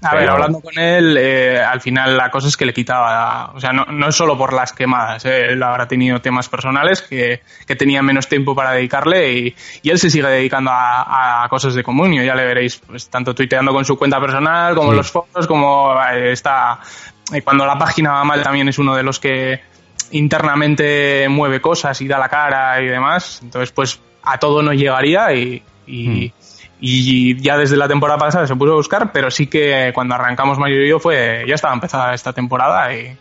A 0.00 0.10
Pero- 0.10 0.20
ver, 0.20 0.30
hablando 0.30 0.60
con 0.60 0.78
él, 0.78 1.16
eh, 1.18 1.60
al 1.60 1.80
final 1.80 2.16
la 2.16 2.30
cosa 2.30 2.46
es 2.46 2.56
que 2.56 2.64
le 2.64 2.72
quitaba, 2.72 3.50
o 3.52 3.58
sea, 3.58 3.72
no, 3.72 3.84
no 3.86 4.08
es 4.08 4.14
solo 4.14 4.38
por 4.38 4.52
las 4.52 4.72
quemadas, 4.72 5.24
eh, 5.24 5.46
él 5.52 5.62
habrá 5.62 5.88
tenido 5.88 6.20
temas 6.20 6.48
personales 6.48 7.02
que, 7.02 7.42
que 7.66 7.74
tenía 7.74 8.00
menos 8.00 8.28
tiempo 8.28 8.54
para 8.54 8.70
dedicarle 8.72 9.32
y, 9.32 9.56
y 9.82 9.90
él 9.90 9.98
se 9.98 10.08
sigue 10.08 10.28
dedicando 10.28 10.70
a, 10.70 11.42
a 11.42 11.48
cosas 11.48 11.74
de 11.74 11.82
comunio, 11.82 12.22
ya 12.22 12.36
le 12.36 12.44
veréis, 12.44 12.76
pues 12.78 13.08
tanto 13.10 13.34
tuiteando 13.34 13.72
con 13.72 13.84
su 13.84 13.98
cuenta 13.98 14.20
personal 14.20 14.74
como 14.76 14.90
Sí. 14.92 14.96
los 14.98 15.10
fotos, 15.10 15.46
como 15.48 15.92
eh, 16.12 16.30
está, 16.30 16.78
eh, 17.32 17.42
cuando 17.42 17.66
la 17.66 17.76
página 17.76 18.12
va 18.12 18.22
mal 18.24 18.40
también 18.40 18.68
es 18.68 18.78
uno 18.78 18.94
de 18.94 19.02
los 19.02 19.18
que 19.18 19.60
internamente 20.12 21.26
mueve 21.28 21.60
cosas 21.60 22.00
y 22.00 22.06
da 22.08 22.18
la 22.18 22.28
cara 22.28 22.80
y 22.80 22.86
demás, 22.86 23.40
entonces 23.42 23.72
pues 23.72 24.00
a 24.22 24.38
todo 24.38 24.62
no 24.62 24.72
llegaría 24.72 25.32
y, 25.34 25.62
y, 25.86 26.32
Y 26.80 27.40
ya 27.40 27.56
desde 27.56 27.76
la 27.76 27.88
temporada 27.88 28.18
pasada 28.18 28.46
se 28.46 28.54
puso 28.54 28.72
a 28.72 28.76
buscar, 28.76 29.10
pero 29.12 29.30
sí 29.30 29.48
que 29.48 29.90
cuando 29.92 30.14
arrancamos 30.14 30.58
Mario 30.58 30.84
y 30.84 30.88
yo 30.88 31.00
fue, 31.00 31.44
ya 31.46 31.54
estaba 31.54 31.74
empezada 31.74 32.14
esta 32.14 32.32
temporada 32.32 32.94
y 32.94 33.16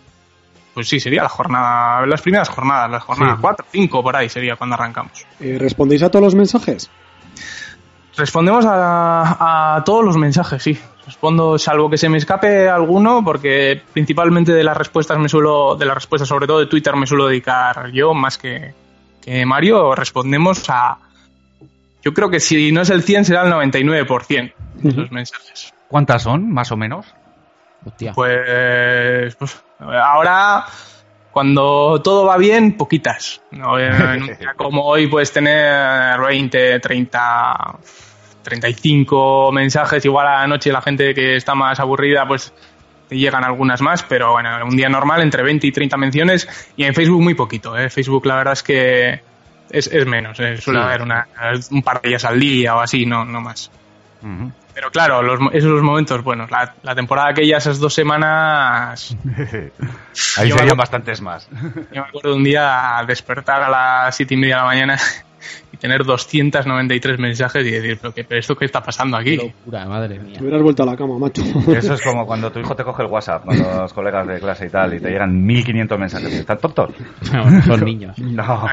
pues 0.75 0.87
sí, 0.87 0.99
sería 0.99 1.23
la 1.23 1.29
jornada, 1.29 2.05
las 2.05 2.21
primeras 2.21 2.49
jornadas, 2.49 2.91
las 2.91 3.01
jornadas 3.03 3.37
Sí. 3.37 3.41
4, 3.41 3.65
5 3.71 4.03
por 4.03 4.15
ahí 4.15 4.29
sería 4.29 4.55
cuando 4.57 4.75
arrancamos. 4.75 5.25
Eh, 5.39 5.57
¿Respondéis 5.59 6.03
a 6.03 6.09
todos 6.11 6.25
los 6.25 6.35
mensajes? 6.35 6.91
Respondemos 8.15 8.63
a, 8.65 9.75
a 9.75 9.83
todos 9.83 10.05
los 10.05 10.17
mensajes, 10.17 10.61
sí. 10.61 10.77
Respondo, 11.07 11.57
salvo 11.57 11.89
que 11.89 11.97
se 11.97 12.09
me 12.09 12.17
escape 12.17 12.67
alguno, 12.67 13.23
porque 13.23 13.81
principalmente 13.93 14.53
de 14.53 14.63
las 14.63 14.75
respuestas 14.75 15.17
me 15.17 15.29
suelo, 15.29 15.75
de 15.75 15.85
las 15.85 15.95
respuestas 15.95 16.27
sobre 16.27 16.45
todo 16.47 16.59
de 16.59 16.65
Twitter 16.67 16.95
me 16.95 17.07
suelo 17.07 17.27
dedicar 17.27 17.91
yo 17.91 18.13
más 18.13 18.37
que, 18.37 18.73
que 19.21 19.45
Mario. 19.45 19.95
Respondemos 19.95 20.69
a, 20.69 20.97
yo 22.07 22.13
creo 22.13 22.29
que 22.29 22.39
si 22.39 22.71
no 22.71 22.83
es 22.83 22.89
el 22.89 23.03
100 23.03 23.25
será 23.25 23.43
el 23.43 23.51
99% 23.51 24.53
de 24.75 24.91
los 24.93 25.11
mensajes. 25.11 25.73
¿Cuántas 25.89 26.23
son, 26.23 26.49
más 26.49 26.71
o 26.71 26.77
menos? 26.77 27.05
Hostia. 27.85 28.13
Pues, 28.13 29.35
pues, 29.35 29.61
ahora, 29.77 30.63
cuando 31.33 32.01
todo 32.01 32.25
va 32.25 32.37
bien, 32.37 32.77
poquitas. 32.77 33.41
¿no? 33.51 33.77
En 33.77 33.91
un 34.21 34.27
día 34.27 34.53
como 34.55 34.85
hoy 34.85 35.07
puedes 35.07 35.33
tener 35.33 36.17
20, 36.17 36.79
30, 36.79 37.77
35 38.41 39.51
mensajes. 39.51 40.05
Igual 40.05 40.27
a 40.27 40.39
la 40.39 40.47
noche 40.47 40.71
la 40.71 40.81
gente 40.81 41.13
que 41.13 41.35
está 41.35 41.55
más 41.55 41.77
aburrida, 41.81 42.25
pues 42.25 42.53
te 43.09 43.17
llegan 43.17 43.43
algunas 43.43 43.81
más. 43.81 44.03
Pero 44.03 44.31
bueno, 44.31 44.49
un 44.63 44.77
día 44.77 44.87
normal 44.87 45.21
entre 45.23 45.43
20 45.43 45.67
y 45.67 45.71
30 45.73 45.97
menciones. 45.97 46.71
Y 46.77 46.85
en 46.85 46.93
Facebook 46.93 47.21
muy 47.21 47.33
poquito. 47.33 47.77
¿eh? 47.77 47.89
Facebook 47.89 48.25
la 48.27 48.37
verdad 48.37 48.53
es 48.53 48.63
que 48.63 49.21
es, 49.69 49.87
es 49.87 50.05
menos. 50.05 50.39
¿eh? 50.39 50.57
Suele 50.57 50.79
Sí. 50.79 50.85
haber 50.85 51.01
una, 51.01 51.27
un 51.71 51.81
par 51.83 52.01
de 52.01 52.09
días 52.09 52.25
al 52.25 52.39
día 52.39 52.75
o 52.75 52.79
así, 52.79 53.05
no, 53.05 53.25
no 53.25 53.41
más. 53.41 53.69
Pero 54.73 54.91
claro, 54.91 55.21
los, 55.23 55.39
mo- 55.39 55.51
esos 55.51 55.81
momentos 55.81 56.23
buenos. 56.23 56.51
La, 56.51 56.73
la 56.83 56.93
temporada 56.95 57.29
aquella, 57.29 57.57
esas 57.57 57.79
dos 57.79 57.93
semanas, 57.93 59.15
Ahí 59.25 59.31
Yo 60.49 60.55
me 60.55 60.59
serían 60.59 60.59
acuerdo- 60.59 60.75
bastantes 60.75 61.21
más. 61.21 61.47
yo 61.91 62.01
me 62.01 62.07
acuerdo 62.09 62.35
un 62.35 62.43
día 62.43 63.03
despertar 63.07 63.61
a 63.63 63.69
las 63.69 64.15
siete 64.15 64.33
y 64.33 64.37
media 64.37 64.55
de 64.57 64.61
la 64.61 64.65
mañana 64.67 64.97
y 65.71 65.77
tener 65.77 66.03
293 66.03 67.19
mensajes 67.19 67.65
y 67.65 67.71
decir, 67.71 67.97
pero, 68.01 68.13
qué, 68.13 68.23
pero 68.23 68.39
esto 68.39 68.55
qué 68.55 68.65
está 68.65 68.81
pasando 68.83 69.17
Qué 69.19 69.35
aquí? 69.35 69.37
locura, 69.37 69.85
madre 69.85 70.19
mía. 70.19 70.37
Te 70.37 70.43
hubieras 70.43 70.61
vuelto 70.61 70.83
a 70.83 70.85
la 70.87 70.97
cama, 70.97 71.17
macho. 71.17 71.41
Eso 71.71 71.93
es 71.93 72.01
como 72.01 72.25
cuando 72.25 72.51
tu 72.51 72.59
hijo 72.59 72.75
te 72.75 72.83
coge 72.83 73.03
el 73.03 73.09
WhatsApp 73.09 73.45
con 73.45 73.57
los 73.57 73.93
colegas 73.93 74.27
de 74.27 74.39
clase 74.39 74.65
y 74.65 74.69
tal, 74.69 74.93
y 74.95 74.99
te 74.99 75.09
llegan 75.09 75.43
1500 75.45 75.99
mensajes. 75.99 76.33
y 76.33 76.37
¿Están 76.37 76.57
tontos? 76.57 76.91
Bueno, 77.31 77.61
son 77.63 77.83
niños. 77.85 78.17
No. 78.19 78.67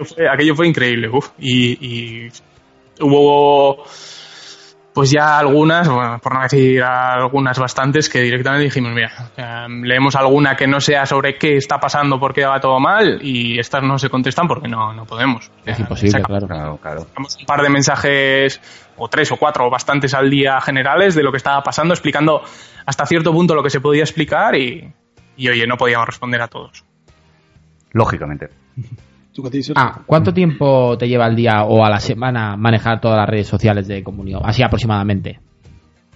Aquello 0.00 0.14
fue, 0.14 0.28
aquello 0.28 0.54
fue 0.56 0.68
increíble. 0.68 1.08
uf. 1.08 1.30
Y, 1.38 2.24
y 2.26 2.32
hubo 3.00 3.84
pues 4.92 5.12
ya 5.12 5.38
algunas, 5.38 5.88
bueno, 5.88 6.18
por 6.18 6.34
no 6.34 6.42
decir 6.42 6.82
algunas 6.82 7.56
bastantes, 7.58 8.08
que 8.08 8.22
directamente 8.22 8.64
dijimos, 8.64 8.92
mira, 8.92 9.12
eh, 9.36 9.66
leemos 9.84 10.16
alguna 10.16 10.56
que 10.56 10.66
no 10.66 10.80
sea 10.80 11.06
sobre 11.06 11.38
qué 11.38 11.56
está 11.56 11.78
pasando, 11.78 12.18
por 12.18 12.34
qué 12.34 12.44
va 12.44 12.58
todo 12.60 12.80
mal, 12.80 13.20
y 13.22 13.58
estas 13.60 13.84
no 13.84 13.98
se 13.98 14.10
contestan 14.10 14.48
porque 14.48 14.66
no, 14.66 14.92
no 14.92 15.04
podemos. 15.06 15.48
Es 15.64 15.78
imposible, 15.78 16.10
sacamos- 16.20 16.26
claro. 16.26 16.46
Claro, 16.48 16.76
claro. 16.82 17.00
Sacamos 17.04 17.36
un 17.38 17.46
par 17.46 17.62
de 17.62 17.70
mensajes, 17.70 18.60
o 18.96 19.08
tres 19.08 19.30
o 19.30 19.36
cuatro, 19.36 19.66
o 19.66 19.70
bastantes 19.70 20.12
al 20.12 20.28
día 20.28 20.60
generales 20.60 21.14
de 21.14 21.22
lo 21.22 21.30
que 21.30 21.36
estaba 21.38 21.62
pasando, 21.62 21.94
explicando 21.94 22.42
hasta 22.84 23.06
cierto 23.06 23.32
punto 23.32 23.54
lo 23.54 23.62
que 23.62 23.70
se 23.70 23.80
podía 23.80 24.02
explicar 24.02 24.56
y, 24.56 24.92
y 25.36 25.48
oye, 25.48 25.66
no 25.68 25.76
podíamos 25.76 26.06
responder 26.08 26.42
a 26.42 26.48
todos. 26.48 26.84
Lógicamente. 27.92 28.48
¿Tú 29.40 29.48
qué 29.48 29.56
dices? 29.56 29.74
Ah, 29.76 30.02
¿cuánto 30.04 30.34
tiempo 30.34 30.98
te 30.98 31.08
lleva 31.08 31.24
al 31.24 31.34
día 31.34 31.64
o 31.64 31.82
a 31.82 31.88
la 31.88 31.98
semana 31.98 32.56
manejar 32.56 33.00
todas 33.00 33.16
las 33.16 33.28
redes 33.28 33.46
sociales 33.46 33.88
de 33.88 34.02
comunión? 34.02 34.42
Así 34.44 34.62
aproximadamente. 34.62 35.40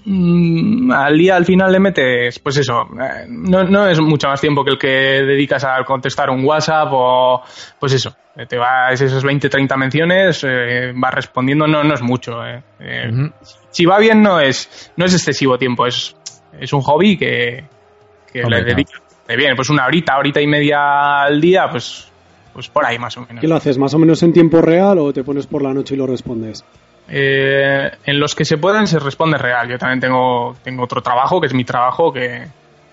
Mm, 0.05 0.93
al 0.93 1.17
día 1.17 1.37
al 1.37 1.47
final 1.47 1.73
le 1.73 1.81
metes, 1.81 2.39
pues 2.39 2.59
eso, 2.59 2.83
eh, 2.83 3.25
no, 3.29 3.65
no 3.65 3.87
es 3.87 3.99
mucho 4.03 4.29
más 4.29 4.39
tiempo 4.43 4.63
que 4.63 4.73
el 4.73 4.79
que 4.79 4.89
dedicas 5.25 5.65
a 5.65 5.83
contestar 5.85 6.29
un 6.29 6.45
WhatsApp 6.45 6.89
o, 6.93 7.41
pues 7.81 7.95
eso, 7.95 8.15
eh, 8.37 8.45
te 8.47 8.59
vas 8.59 9.01
esas 9.01 9.25
20, 9.25 9.49
30 9.49 9.77
menciones, 9.79 10.45
eh, 10.47 10.93
vas 10.95 11.15
respondiendo, 11.15 11.67
no, 11.67 11.83
no 11.83 11.95
es 11.95 12.03
mucho. 12.03 12.45
eh. 12.45 12.63
Eh. 12.81 13.31
Si 13.71 13.87
va 13.87 13.99
bien 13.99 14.23
no 14.23 14.39
es, 14.39 14.93
no 14.99 15.07
es 15.07 15.15
excesivo 15.15 15.57
tiempo, 15.57 15.87
es, 15.87 16.15
es 16.61 16.71
un 16.75 16.83
hobby 16.83 17.17
que, 17.17 17.65
que 18.31 18.43
Hombre, 18.43 18.59
le 18.59 18.65
dedicas 18.67 19.01
de 19.27 19.37
bien, 19.37 19.57
pues 19.57 19.71
una 19.71 19.87
horita, 19.87 20.19
horita 20.19 20.41
y 20.41 20.47
media 20.47 21.23
al 21.23 21.41
día, 21.41 21.67
pues, 21.71 22.13
pues 22.55 22.69
por 22.69 22.87
ahí 22.87 22.99
más 22.99 23.17
o 23.19 23.23
menos. 23.23 23.41
¿Qué 23.41 23.49
lo 23.49 23.57
haces? 23.57 23.77
¿Más 23.77 23.93
o 23.93 23.99
menos 23.99 24.23
en 24.23 24.33
tiempo 24.33 24.63
real 24.63 24.99
o 24.99 25.13
te 25.13 25.23
pones 25.25 25.47
por 25.47 25.61
la 25.61 25.75
noche 25.75 25.95
y 25.95 25.99
lo 25.99 26.07
respondes? 26.07 26.65
Eh, 27.09 27.91
en 28.07 28.19
los 28.19 28.35
que 28.35 28.45
se 28.47 28.57
pueden 28.57 28.87
se 28.87 28.99
responde 28.99 29.37
real. 29.37 29.69
Yo 29.69 29.77
también 29.77 30.01
tengo, 30.01 30.57
tengo 30.63 30.85
otro 30.85 31.03
trabajo, 31.03 31.41
que 31.41 31.49
es 31.49 31.55
mi 31.55 31.65
trabajo, 31.65 32.13
que 32.13 32.47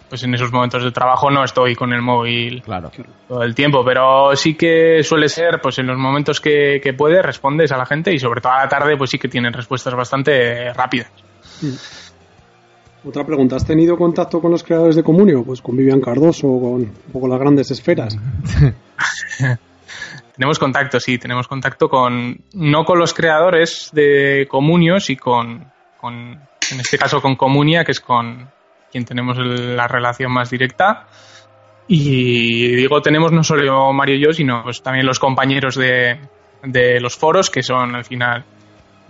pues 0.10 0.24
en 0.24 0.34
esos 0.34 0.52
momentos 0.52 0.84
de 0.84 0.92
trabajo 0.92 1.32
no 1.32 1.42
estoy 1.42 1.74
con 1.74 1.94
el 1.94 2.02
móvil 2.02 2.62
Claro. 2.64 2.92
todo 3.30 3.44
el 3.44 3.56
tiempo, 3.56 3.86
pero 3.86 4.36
sí 4.36 4.56
que 4.56 5.04
suele 5.04 5.30
ser, 5.30 5.62
pues 5.62 5.80
en 5.80 5.88
los 5.88 5.98
momentos 5.98 6.42
que, 6.42 6.82
que 6.84 6.92
puedes 6.92 7.24
respondes 7.24 7.72
a 7.72 7.78
la 7.78 7.86
gente 7.86 8.14
y 8.14 8.20
sobre 8.20 8.42
todo 8.42 8.52
a 8.52 8.64
la 8.64 8.68
tarde 8.68 8.98
pues 8.98 9.10
sí 9.12 9.18
que 9.18 9.30
tienen 9.30 9.54
respuestas 9.54 9.96
bastante 9.96 10.74
rápidas. 10.74 11.10
Otra 13.04 13.26
pregunta, 13.26 13.56
¿has 13.56 13.66
tenido 13.66 13.98
contacto 13.98 14.40
con 14.40 14.52
los 14.52 14.64
creadores 14.64 14.96
de 14.96 15.04
Comunio? 15.04 15.44
Pues 15.44 15.60
con 15.62 15.76
Vivian 15.76 16.00
Cardoso, 16.02 16.48
con 16.48 16.74
un 16.82 16.94
poco 17.12 17.28
las 17.28 17.40
grandes 17.40 17.72
esferas. 17.72 18.16
Tenemos 20.36 20.60
contacto, 20.60 21.00
sí, 21.00 21.18
tenemos 21.18 21.48
contacto 21.48 21.90
con, 21.90 22.42
no 22.54 22.86
con 22.86 22.98
los 22.98 23.14
creadores 23.14 23.90
de 23.94 24.48
Comunios 24.50 25.10
y 25.10 25.18
con, 25.18 25.72
en 26.04 26.80
este 26.80 26.98
caso 26.98 27.22
con 27.22 27.36
Comunia, 27.36 27.84
que 27.84 27.92
es 27.92 28.00
con 28.00 28.50
quien 28.92 29.06
tenemos 29.06 29.38
la 29.38 29.88
relación 29.88 30.32
más 30.32 30.50
directa. 30.50 31.08
Y 31.88 32.76
digo, 32.76 33.02
tenemos 33.02 33.32
no 33.32 33.44
solo 33.44 33.92
Mario 33.94 34.16
y 34.16 34.24
yo, 34.26 34.32
sino 34.34 34.64
pues 34.64 34.82
también 34.82 35.06
los 35.06 35.20
compañeros 35.20 35.76
de 35.76 36.20
los 37.00 37.16
foros, 37.16 37.50
que 37.50 37.62
son 37.62 37.94
al 37.94 38.06
final 38.06 38.46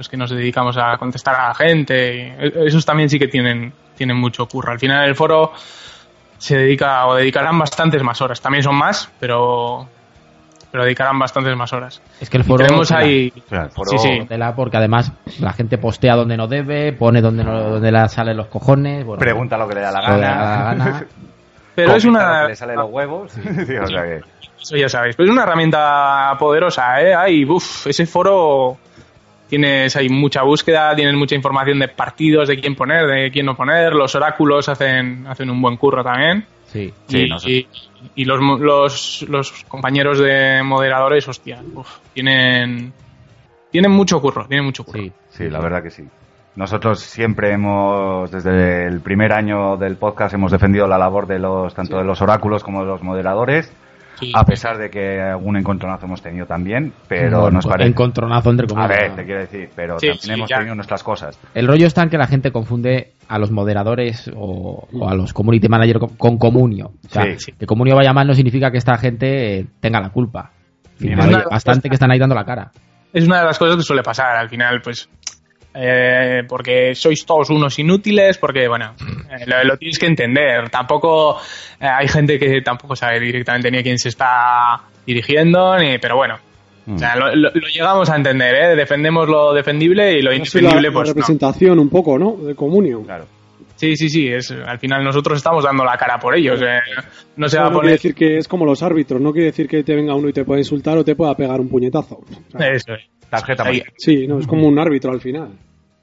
los 0.02 0.10
que 0.10 0.18
nos 0.18 0.32
dedicamos 0.32 0.78
a 0.78 0.98
contestar 0.98 1.36
a 1.36 1.50
la 1.50 1.54
gente. 1.54 2.16
y 2.16 2.20
e- 2.44 2.66
esos 2.66 2.84
también 2.84 3.08
sí 3.08 3.20
que 3.20 3.28
tienen, 3.28 3.72
tienen 3.96 4.18
mucho 4.18 4.48
curro. 4.48 4.72
Al 4.72 4.80
final 4.80 5.08
el 5.08 5.16
foro 5.16 5.54
se 6.40 6.58
dedica 6.58 7.06
o 7.06 7.14
dedicarán 7.16 7.60
bastantes 7.60 8.02
más 8.02 8.20
horas. 8.20 8.42
También 8.42 8.64
son 8.64 8.76
más, 8.76 9.12
pero, 9.20 9.88
pero 10.72 10.86
dedicarán 10.86 11.20
bastantes 11.20 11.56
más 11.56 11.72
horas. 11.72 12.02
Es 12.20 12.32
que 12.32 12.38
el 12.38 12.44
foro. 12.44 12.66
tenemos 12.66 12.88
tela, 12.88 13.00
ahí. 13.02 13.32
El 13.52 13.70
foro- 13.70 13.92
Sí, 13.92 13.98
sí. 14.00 14.26
tela, 14.28 14.56
porque 14.56 14.78
además 14.78 15.12
la 15.40 15.54
gente 15.54 15.78
postea 15.78 16.16
donde 16.16 16.36
no 16.36 16.48
debe, 16.48 16.94
pone 16.94 17.22
donde 17.22 17.44
no 17.44 17.62
donde 17.70 17.92
le 17.92 18.10
salen 18.10 18.38
los 18.38 18.48
cojones. 18.48 19.06
Bueno, 19.06 19.20
Pregunta 19.20 19.56
lo 19.56 19.68
que 19.68 19.76
le 19.76 19.82
da 19.82 19.92
la 19.92 20.02
lo 20.02 20.06
que 20.08 20.14
le 20.14 20.22
da 20.22 20.34
gana. 20.34 20.56
la 20.56 20.64
gana. 20.86 21.06
Pero 21.76 21.96
es 21.96 22.04
lo 22.04 22.10
una. 22.10 22.42
que 22.42 22.48
le 22.50 22.56
sale 22.56 22.76
los 22.76 22.90
huevos. 22.90 23.32
Sí, 23.68 23.76
o 23.78 23.86
sea 23.88 24.02
que- 24.04 24.22
Eso 24.60 24.76
ya 24.78 24.90
sabéis. 24.90 25.16
Pero 25.16 25.28
es 25.30 25.34
una 25.34 25.44
herramienta 25.44 26.36
poderosa, 26.40 27.00
¿eh? 27.02 27.14
Hay, 27.16 27.46
uf, 27.46 27.86
ese 27.88 28.06
foro. 28.08 28.78
Tienes 29.52 29.98
hay 29.98 30.08
mucha 30.08 30.44
búsqueda, 30.44 30.96
tienes 30.96 31.14
mucha 31.14 31.36
información 31.36 31.78
de 31.78 31.90
partidos, 31.90 32.48
de 32.48 32.58
quién 32.58 32.74
poner, 32.74 33.06
de 33.06 33.30
quién 33.32 33.46
no 33.46 33.54
poner. 33.58 33.92
Los 33.92 34.16
oráculos 34.16 34.70
hacen, 34.70 35.28
hacen 35.28 35.50
un 35.50 35.62
buen 35.62 35.76
curro 35.76 36.02
también. 36.06 36.46
Sí. 36.68 36.94
Sí, 37.08 37.26
y, 37.26 37.30
no 37.30 37.38
sé. 37.38 37.50
y- 37.52 37.68
y 38.16 38.24
los, 38.24 38.40
los, 38.62 39.26
los 39.28 39.52
compañeros 39.68 40.20
de 40.20 40.64
moderadores, 40.64 41.28
hostia, 41.28 41.62
uf, 41.76 41.98
tienen, 42.14 42.94
tienen 43.70 43.92
mucho 43.92 44.22
curro, 44.22 44.46
tienen 44.48 44.66
mucho 44.66 44.86
curro. 44.86 45.02
Sí. 45.02 45.12
Sí, 45.32 45.50
la 45.50 45.60
verdad 45.60 45.84
que 45.84 45.90
sí. 45.92 46.08
Nosotros 46.56 47.02
siempre 47.02 47.52
hemos, 47.52 48.32
desde 48.32 48.88
el 48.88 49.02
primer 49.02 49.34
año 49.34 49.76
del 49.76 49.98
podcast, 49.98 50.34
hemos 50.34 50.52
defendido 50.54 50.88
la 50.88 50.98
labor 50.98 51.28
de 51.28 51.40
los, 51.40 51.76
tanto 51.76 51.98
de 51.98 52.06
los 52.06 52.22
oráculos 52.22 52.64
como 52.64 52.82
de 52.82 52.88
los 52.88 53.04
moderadores, 53.04 53.72
Sí. 54.20 54.32
a 54.36 54.44
pesar 54.46 54.78
de 54.78 54.90
que 54.90 55.20
algún 55.20 55.58
encontronazo 55.58 56.06
hemos 56.06 56.22
tenido 56.22 56.46
también, 56.46 56.94
pero 57.08 57.50
nos 57.50 57.66
parece... 57.66 57.90
Encontronazo 57.90 58.52
entre 58.52 58.66
A 58.66 58.68
comillas. 58.70 58.90
ver, 58.90 59.10
¿no? 59.10 59.16
te 59.16 59.26
quiero 59.26 59.40
decir, 59.42 59.70
pero 59.76 59.98
Sí, 60.00 60.08
también 60.08 60.22
sí, 60.22 60.32
hemos 60.34 60.50
ya. 60.50 60.58
tenido 60.58 60.76
nuestras 60.76 61.02
cosas. 61.04 61.40
El 61.54 61.68
rollo 61.68 61.88
está 61.88 62.04
en 62.04 62.10
que 62.10 62.18
la 62.18 62.28
gente 62.28 62.52
confunde 62.52 63.14
a 63.28 63.40
los 63.40 63.50
moderadores 63.52 64.30
o, 64.36 64.88
o 64.94 65.10
a 65.10 65.16
los 65.16 65.34
community 65.34 65.68
managers 65.70 66.00
con, 66.00 66.10
con 66.18 66.38
comunio. 66.38 66.92
O 67.06 67.10
sea, 67.10 67.24
Sí, 67.24 67.36
sí. 67.40 67.52
que 67.54 67.66
comunio 67.66 67.96
vaya 67.96 68.14
mal 68.14 68.28
no 68.28 68.34
significa 68.34 68.70
que 68.72 68.78
esta 68.78 68.98
gente 68.98 69.60
eh, 69.60 69.66
tenga 69.80 70.00
la 70.02 70.10
culpa. 70.10 70.52
Bastante 71.50 71.90
que 71.90 71.96
están 71.96 72.12
ahí 72.12 72.20
dando 72.20 72.36
la 72.36 72.46
cara. 72.46 72.72
es 73.14 73.26
una 73.26 73.40
de 73.40 73.46
las 73.46 73.58
cosas 73.58 73.76
que 73.78 73.82
suele 73.84 74.04
pasar 74.04 74.36
al 74.38 74.50
final, 74.50 74.82
pues. 74.84 75.10
Eh, 75.74 76.44
porque 76.48 76.94
sois 76.96 77.26
todos 77.26 77.50
unos 77.50 77.78
inútiles, 77.80 78.38
porque, 78.38 78.68
bueno, 78.68 78.94
eh, 79.30 79.46
lo, 79.46 79.64
lo 79.64 79.78
tienes 79.78 79.98
que 80.00 80.06
entender. 80.08 80.70
Tampoco 80.70 81.38
eh, 81.80 81.86
hay 81.88 82.08
gente 82.08 82.38
que 82.38 82.62
tampoco 82.62 82.96
sabe 82.96 83.20
directamente 83.20 83.72
ni 83.72 83.78
a 83.80 83.84
quién 83.84 83.98
se 84.00 84.10
está 84.10 84.82
dirigiendo, 85.06 85.78
ni, 85.78 85.98
pero 85.98 86.16
bueno. 86.18 86.38
Mm. 86.86 86.96
O 86.96 87.00
sea, 87.00 87.16
lo, 87.16 87.36
lo- 87.36 87.52
lo 87.54 87.68
llegamos 87.68 88.10
a 88.10 88.16
entender, 88.16 88.56
¿eh? 88.56 88.76
Defendemos 88.76 89.30
lo 89.30 89.54
defendible 89.54 90.14
y 90.14 90.22
lo 90.22 90.32
la, 90.32 90.38
indefendible, 90.38 90.82
la 90.90 90.94
pues 90.94 91.08
no. 91.10 91.14
representación 91.14 91.80
un 91.80 91.90
poco, 91.90 92.18
¿no? 92.18 92.36
De 92.38 92.56
Comunio. 92.56 93.04
Claro. 93.04 93.26
Sí, 93.82 93.96
sí, 93.96 94.10
sí. 94.10 94.28
Es, 94.28 94.52
al 94.52 94.78
final 94.78 95.04
nosotros 95.04 95.38
estamos 95.40 95.64
dando 95.64 95.84
la 95.84 95.98
cara 95.98 96.20
por 96.20 96.36
ellos. 96.38 96.62
eh. 96.62 96.78
No 97.36 97.50
se 97.50 97.58
va 97.58 97.64
a 97.64 97.66
no 97.66 97.70
quiere 97.72 97.80
poner. 97.82 97.92
decir 97.94 98.14
que 98.14 98.38
es 98.38 98.48
como 98.48 98.64
los 98.64 98.84
árbitros, 98.84 99.20
no 99.20 99.32
quiere 99.32 99.48
decir 99.48 99.68
que 99.68 99.84
te 99.84 99.96
venga 99.96 100.14
uno 100.14 100.30
y 100.30 100.34
te 100.34 100.46
pueda 100.46 100.60
insultar 100.60 101.00
o 101.00 101.04
te 101.04 101.16
pueda 101.16 101.34
pegar 101.36 101.60
un 101.60 101.68
puñetazo. 101.68 102.18
O 102.18 102.58
sea, 102.60 102.68
Eso 102.68 102.94
es. 102.94 103.06
Tarjeta 103.28 103.64
Ahí. 103.64 103.80
amarilla. 103.80 103.86
sí, 103.98 104.28
no, 104.28 104.38
es 104.38 104.46
como 104.46 104.68
un 104.68 104.78
árbitro 104.78 105.12
al 105.12 105.20
final. 105.20 105.50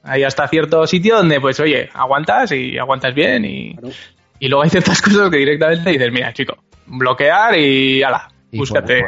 Hay 0.03 0.23
hasta 0.23 0.45
cierto 0.49 0.85
sitio 0.87 1.15
donde, 1.17 1.39
pues, 1.39 1.57
oye, 1.61 1.87
aguantas 1.93 2.51
y 2.51 2.77
aguantas 2.77 3.15
bien 3.15 3.45
y, 3.45 3.75
Claro. 3.75 3.95
y 4.39 4.47
luego 4.49 4.63
hay 4.63 4.69
ciertas 4.71 5.01
cosas 5.01 5.29
que 5.29 5.37
directamente 5.37 5.89
dices, 5.91 6.09
mira, 6.11 6.33
chico, 6.33 6.57
bloquear 6.87 7.57
y 7.57 8.03
ala, 8.03 8.27
Y 8.51 8.57
búscate, 8.57 8.99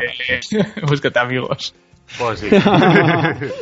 búscate 0.88 1.20
amigos. 1.20 1.76
Pues 2.18 2.40
sí. 2.40 2.48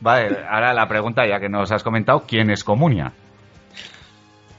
vale, 0.00 0.36
ahora 0.48 0.72
la 0.72 0.88
pregunta, 0.88 1.26
ya 1.26 1.40
que 1.40 1.48
nos 1.48 1.70
has 1.72 1.82
comentado, 1.82 2.24
¿quién 2.26 2.50
es 2.50 2.64
Comunia? 2.64 3.12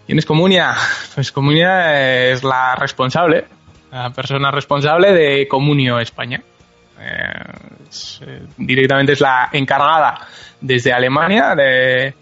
¿Quién 0.10 0.18
es 0.18 0.26
Comunia? 0.26 0.74
Pues 1.14 1.32
Comunia 1.32 2.32
es 2.32 2.44
la 2.44 2.74
responsable, 2.76 3.46
la 3.92 4.10
persona 4.10 4.50
responsable 4.50 5.14
de 5.14 5.48
Comunio 5.48 6.00
España. 6.00 6.42
Eh, 7.00 7.44
es, 7.88 8.20
eh, 8.26 8.42
directamente 8.58 9.14
es 9.14 9.22
la 9.22 9.50
encargada 9.54 10.28
desde 10.60 10.92
Alemania 10.92 11.54
de- 11.56 12.16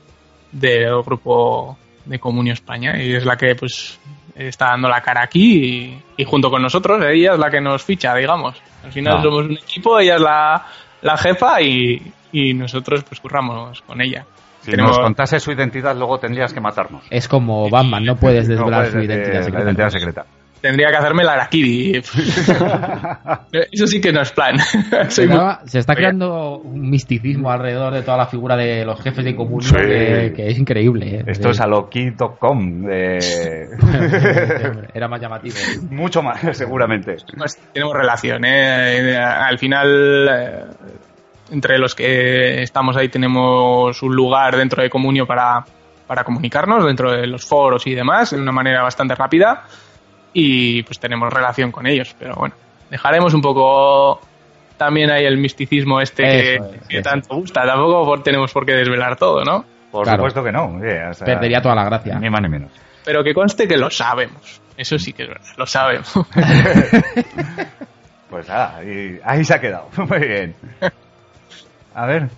del 0.51 1.01
grupo 1.01 1.77
de 2.03 2.19
Comunio 2.19 2.51
España 2.51 3.01
y 3.01 3.15
es 3.15 3.23
la 3.23 3.37
que 3.37 3.55
pues 3.55 3.97
está 4.35 4.65
dando 4.71 4.89
la 4.89 4.99
cara 5.01 5.21
aquí 5.23 5.63
y, 5.65 6.03
y 6.17 6.25
junto 6.25 6.49
con 6.51 6.61
nosotros 6.61 7.01
ella 7.05 7.33
es 7.35 7.39
la 7.39 7.49
que 7.49 7.61
nos 7.61 7.83
ficha, 7.85 8.13
digamos. 8.15 8.61
Al 8.83 8.91
final 8.91 9.17
Ah. 9.19 9.23
somos 9.23 9.45
un 9.45 9.53
equipo, 9.57 9.97
ella 9.97 10.15
es 10.15 10.21
la, 10.21 10.65
la 11.03 11.17
jefa 11.17 11.61
y, 11.61 12.11
y 12.33 12.53
nosotros 12.53 13.05
pues 13.05 13.21
curramos 13.21 13.81
con 13.83 14.01
ella. 14.01 14.25
Si 14.67 14.71
Tenemos- 14.71 14.97
nos 14.97 14.99
contase 14.99 15.39
su 15.39 15.49
identidad, 15.53 15.95
luego 15.95 16.19
tendrías 16.19 16.53
que 16.53 16.59
matarnos. 16.59 17.05
Es 17.09 17.29
como 17.29 17.69
Batman, 17.69 18.03
no 18.03 18.17
puedes 18.17 18.49
No 18.49 18.55
desvelar 18.55 18.79
puedes 18.81 18.91
su 18.91 18.99
identidad 18.99 19.33
la 19.35 19.43
secreta. 19.43 19.63
identidad 19.63 19.89
secreta. 19.91 20.25
Tendría 20.59 20.87
que 20.89 20.97
hacerme 20.97 21.23
la 21.23 21.33
Arakiri. 21.33 22.01
Eso 23.71 23.87
sí 23.87 24.01
que 24.01 24.11
no 24.11 24.21
es 24.21 24.31
plan. 24.31 24.57
Se, 25.07 25.09
Soy 25.11 25.27
muy- 25.27 25.37
está- 25.37 25.61
se 25.65 25.79
está 25.79 25.95
creando 25.95 26.57
un 26.57 26.89
misticismo 26.89 27.51
alrededor 27.51 27.93
de 27.93 28.01
toda 28.01 28.17
la 28.17 28.25
figura 28.27 28.57
de 28.57 28.83
los 28.83 28.99
jefes 29.01 29.23
de 29.23 29.35
Sí. 29.79 29.85
que, 29.85 30.33
que 30.35 30.47
es 30.49 30.57
increíble. 30.57 31.19
¿eh? 31.19 31.23
Esto 31.27 31.49
es 31.51 31.61
a 31.61 31.67
lo 31.67 31.87
Era 34.93 35.07
más 35.07 35.21
llamativo. 35.21 35.55
Mucho 35.91 36.21
más, 36.21 36.39
seguramente. 36.57 37.15
pues, 37.37 37.57
tenemos 37.73 37.95
relación. 37.95 38.43
¿eh? 38.43 39.11
Eh, 39.13 39.17
Al 39.17 39.57
final, 39.59 40.27
eh, 40.29 40.63
entre 41.51 41.77
los 41.77 41.95
que 41.95 42.61
estamos 42.61 42.95
ahí, 42.97 43.09
tenemos 43.09 44.01
un 44.03 44.15
lugar 44.15 44.55
dentro 44.57 44.81
de 44.83 44.89
Comunio 44.89 45.25
para, 45.25 45.63
para 46.07 46.23
comunicarnos, 46.23 46.85
dentro 46.85 47.11
de 47.11 47.27
los 47.27 47.45
foros 47.45 47.85
y 47.87 47.93
demás, 47.95 48.31
de 48.31 48.37
una 48.41 48.51
manera 48.51 48.81
bastante 48.83 49.15
rápida. 49.15 49.63
Y 50.33 50.83
pues 50.83 50.99
tenemos 50.99 51.31
relación 51.33 51.71
con 51.71 51.87
ellos. 51.87 52.15
Pero 52.19 52.35
bueno, 52.35 52.53
dejaremos 52.89 53.33
un 53.33 53.41
poco 53.41 54.21
también 54.77 55.09
ahí 55.09 55.25
el 55.25 55.37
misticismo 55.37 55.99
este 56.01 56.23
que, 56.23 56.55
Eso 56.89 57.01
tanto 57.01 57.35
gusta. 57.35 57.65
Tampoco 57.65 58.05
por- 58.05 58.23
tenemos 58.23 58.51
por 58.51 58.65
qué 58.65 58.73
desvelar 58.73 59.15
todo, 59.15 59.43
¿no? 59.43 59.65
Por 59.91 60.03
Claro. 60.03 60.17
supuesto 60.19 60.43
que 60.43 60.51
no. 60.51 60.65
oye, 60.77 61.05
o 61.07 61.13
sea, 61.13 61.25
Perdería 61.25 61.61
toda 61.61 61.73
la 61.75 61.85
gracia. 61.85 62.19
Ni 62.19 62.29
más 62.29 62.41
ni 62.41 62.49
menos. 62.49 62.71
Pero 63.05 63.23
que 63.23 63.33
conste 63.33 63.67
que 63.67 63.77
lo 63.77 63.89
sabemos. 63.89 64.61
Eso 64.75 64.99
sí 64.99 65.13
que 65.13 65.23
es 65.23 65.29
verdad, 65.29 65.47
lo 65.57 65.65
sabemos. 65.65 66.13
Pues 68.29 68.45
nada, 68.49 68.75
ahí, 68.79 69.19
ahí 69.23 69.43
se 69.45 69.53
ha 69.53 69.61
quedado. 69.61 69.87
Muy 69.97 70.19
bien. 70.19 70.55
A 71.97 72.05
ver, 72.05 72.29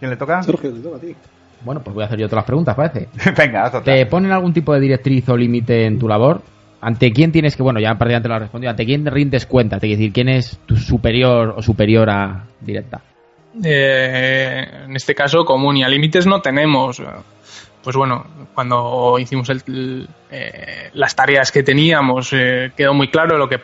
¿quién 0.00 0.10
le 0.10 0.16
toca? 0.16 0.42
Sergio, 0.42 0.72
te 0.72 0.80
toca 0.80 0.96
a 0.96 1.00
ti. 1.00 1.14
Bueno, 1.60 1.80
pues 1.82 1.94
voy 1.94 2.02
a 2.02 2.06
hacer 2.06 2.18
yo 2.18 2.26
todas 2.26 2.42
las 2.42 2.46
preguntas, 2.46 2.74
parece. 2.74 3.08
Venga, 3.36 3.62
haz 3.62 3.74
otra. 3.76 3.94
¿Te 3.94 4.06
ponen 4.06 4.32
algún 4.32 4.52
tipo 4.52 4.74
de 4.74 4.80
directriz 4.80 5.28
o 5.28 5.36
límite 5.36 5.86
en 5.86 6.00
tu 6.00 6.08
labor? 6.08 6.42
¿Ante 6.80 7.12
quién 7.12 7.30
tienes 7.30 7.56
que, 7.56 7.62
bueno, 7.62 7.78
ya 7.78 7.94
prácticamente 7.96 8.28
lo 8.28 8.34
has 8.34 8.40
respondido, 8.42 8.70
¿ante 8.70 8.84
quién 8.84 9.06
rindes 9.06 9.46
cuenta? 9.46 9.78
Te 9.78 9.86
quiero 9.86 9.98
decir, 10.00 10.12
¿quién 10.12 10.28
es 10.28 10.58
tu 10.66 10.76
superior 10.76 11.54
o 11.56 11.62
superiora 11.62 12.44
directa? 12.60 13.00
Eh, 13.64 14.66
en 14.86 14.96
este 14.96 15.14
caso, 15.14 15.44
Comunia. 15.44 15.88
Límites 15.88 16.26
no 16.26 16.40
tenemos. 16.42 17.00
Pues 17.82 17.96
bueno, 17.96 18.26
cuando 18.54 19.16
hicimos 19.20 19.48
el- 19.48 20.08
eh, 20.30 20.90
las 20.94 21.14
tareas 21.14 21.52
que 21.52 21.62
teníamos, 21.62 22.30
eh, 22.32 22.72
quedó 22.76 22.94
muy 22.94 23.08
claro 23.08 23.38
lo 23.38 23.48
que 23.48 23.60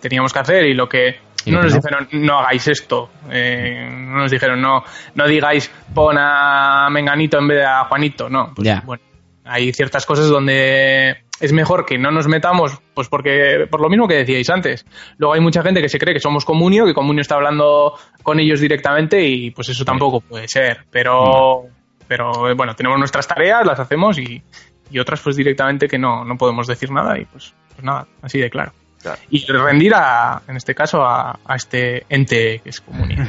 teníamos 0.00 0.32
que 0.32 0.38
hacer 0.38 0.66
y 0.66 0.74
lo 0.74 0.86
que 0.88 1.08
Y 1.08 1.25
no 1.46 1.62
nos 1.62 1.74
no. 1.74 1.80
dijeron, 1.80 2.08
no 2.12 2.38
hagáis 2.38 2.68
esto. 2.68 3.10
Eh, 3.30 3.88
no 3.90 4.18
nos 4.18 4.30
dijeron, 4.30 4.60
no, 4.60 4.82
no 5.14 5.26
digáis 5.26 5.70
pon 5.94 6.16
a 6.18 6.88
Menganito 6.90 7.38
en 7.38 7.48
vez 7.48 7.58
de 7.58 7.64
a 7.64 7.84
Juanito. 7.84 8.28
No, 8.28 8.52
pues 8.54 8.84
bueno, 8.84 9.02
hay 9.44 9.72
ciertas 9.72 10.04
cosas 10.06 10.28
donde 10.28 11.24
es 11.40 11.52
mejor 11.52 11.84
que 11.84 11.98
no 11.98 12.10
nos 12.10 12.26
metamos, 12.28 12.78
pues 12.94 13.08
porque, 13.08 13.66
por 13.70 13.80
lo 13.80 13.88
mismo 13.88 14.08
que 14.08 14.14
decíais 14.14 14.48
antes. 14.50 14.86
Luego 15.18 15.34
hay 15.34 15.40
mucha 15.40 15.62
gente 15.62 15.82
que 15.82 15.88
se 15.88 15.98
cree 15.98 16.14
que 16.14 16.20
somos 16.20 16.44
Comunio, 16.44 16.86
que 16.86 16.94
Comunio 16.94 17.22
está 17.22 17.34
hablando 17.36 17.94
con 18.22 18.40
ellos 18.40 18.60
directamente 18.60 19.22
y 19.22 19.50
pues 19.50 19.68
eso 19.68 19.84
tampoco 19.84 20.20
puede 20.20 20.48
ser. 20.48 20.86
Pero, 20.90 21.64
pero 22.08 22.48
eh, 22.48 22.54
bueno, 22.54 22.74
tenemos 22.74 22.98
nuestras 22.98 23.26
tareas, 23.26 23.66
las 23.66 23.78
hacemos 23.78 24.18
y, 24.18 24.42
y 24.90 24.98
otras 24.98 25.20
pues 25.20 25.36
directamente 25.36 25.88
que 25.88 25.98
no, 25.98 26.24
no 26.24 26.36
podemos 26.36 26.66
decir 26.66 26.90
nada 26.90 27.18
y 27.18 27.24
pues, 27.24 27.54
pues 27.68 27.84
nada, 27.84 28.06
así 28.22 28.38
de 28.38 28.50
claro. 28.50 28.72
Claro. 29.14 29.20
Y 29.30 29.44
rendir 29.46 29.92
a, 29.94 30.42
en 30.48 30.56
este 30.56 30.74
caso, 30.74 31.02
a, 31.04 31.38
a 31.44 31.54
este 31.56 32.04
ente 32.08 32.60
que 32.62 32.70
es 32.70 32.80
Comunio. 32.80 33.16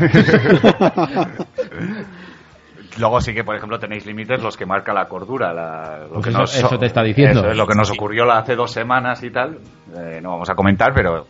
Luego 3.00 3.22
sí 3.22 3.34
que, 3.34 3.44
por 3.44 3.56
ejemplo, 3.56 3.78
tenéis 3.78 4.06
límites 4.08 4.42
los 4.42 4.58
que 4.58 4.66
marca 4.66 4.92
la 4.92 5.08
cordura. 5.08 5.54
la- 5.54 6.00
lo 6.08 6.14
Pues 6.14 6.24
que 6.26 6.30
eso- 6.32 6.40
nos- 6.40 6.56
eso 6.58 6.80
te 6.80 6.88
está 6.88 7.04
diciendo. 7.04 7.42
Eso 7.42 7.52
es 7.52 7.58
lo 7.58 7.68
que 7.68 7.76
nos 7.76 7.92
ocurrió 7.92 8.26
la- 8.26 8.40
hace 8.40 8.56
dos 8.56 8.72
semanas 8.72 9.22
y 9.24 9.30
tal. 9.30 9.60
Eh, 9.96 10.20
no 10.22 10.32
vamos 10.32 10.50
a 10.50 10.56
comentar, 10.56 10.94
pero 10.96 11.28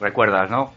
recuerdas, 0.00 0.50
¿no? 0.50 0.72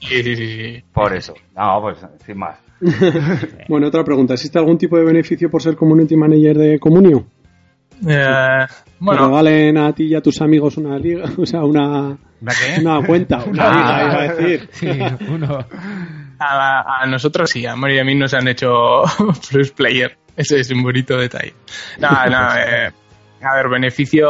Sí, 0.00 0.22
sí, 0.22 0.36
sí, 0.36 0.46
sí. 0.76 0.84
Por 0.92 1.14
eso. 1.14 1.32
No, 1.56 1.80
pues 1.80 1.98
sin 2.26 2.38
más. 2.38 2.58
Bueno, 3.68 3.86
otra 3.88 4.02
pregunta. 4.04 4.34
¿Existe 4.34 4.58
algún 4.58 4.76
tipo 4.76 4.96
de 4.98 5.04
beneficio 5.04 5.50
por 5.50 5.62
ser 5.62 5.76
community 5.76 6.16
manager 6.16 6.56
de 6.58 6.78
Comunio? 6.78 7.24
Eh, 8.08 8.66
bueno, 8.98 9.26
regalen 9.28 9.76
a 9.78 9.92
ti 9.92 10.04
y 10.04 10.14
a 10.14 10.20
tus 10.20 10.40
amigos 10.40 10.76
una 10.76 10.98
liga, 10.98 11.24
o 11.38 11.44
sea, 11.46 11.62
una, 11.64 12.16
¿Una 12.40 12.52
qué? 12.52 12.80
una 12.80 13.04
cuenta, 13.06 13.44
una 13.44 13.64
Ah. 13.64 13.72
liga, 13.72 14.04
iba 14.04 14.20
a 14.22 14.34
decir. 14.34 14.68
Sí, 14.72 14.88
uno. 15.28 15.58
A, 16.38 17.02
a 17.02 17.06
nosotros 17.06 17.50
sí, 17.50 17.66
a 17.66 17.76
Mario 17.76 17.96
y 17.96 18.00
a 18.00 18.04
mí 18.04 18.14
nos 18.14 18.32
han 18.32 18.48
hecho 18.48 19.02
Plus 19.50 19.70
Player. 19.72 20.16
Ese 20.36 20.60
es 20.60 20.70
un 20.70 20.82
bonito 20.82 21.18
detalle. 21.18 21.52
No, 21.98 22.08
no, 22.08 22.56
eh, 22.56 22.90
a 23.42 23.54
ver, 23.56 23.68
beneficio. 23.68 24.26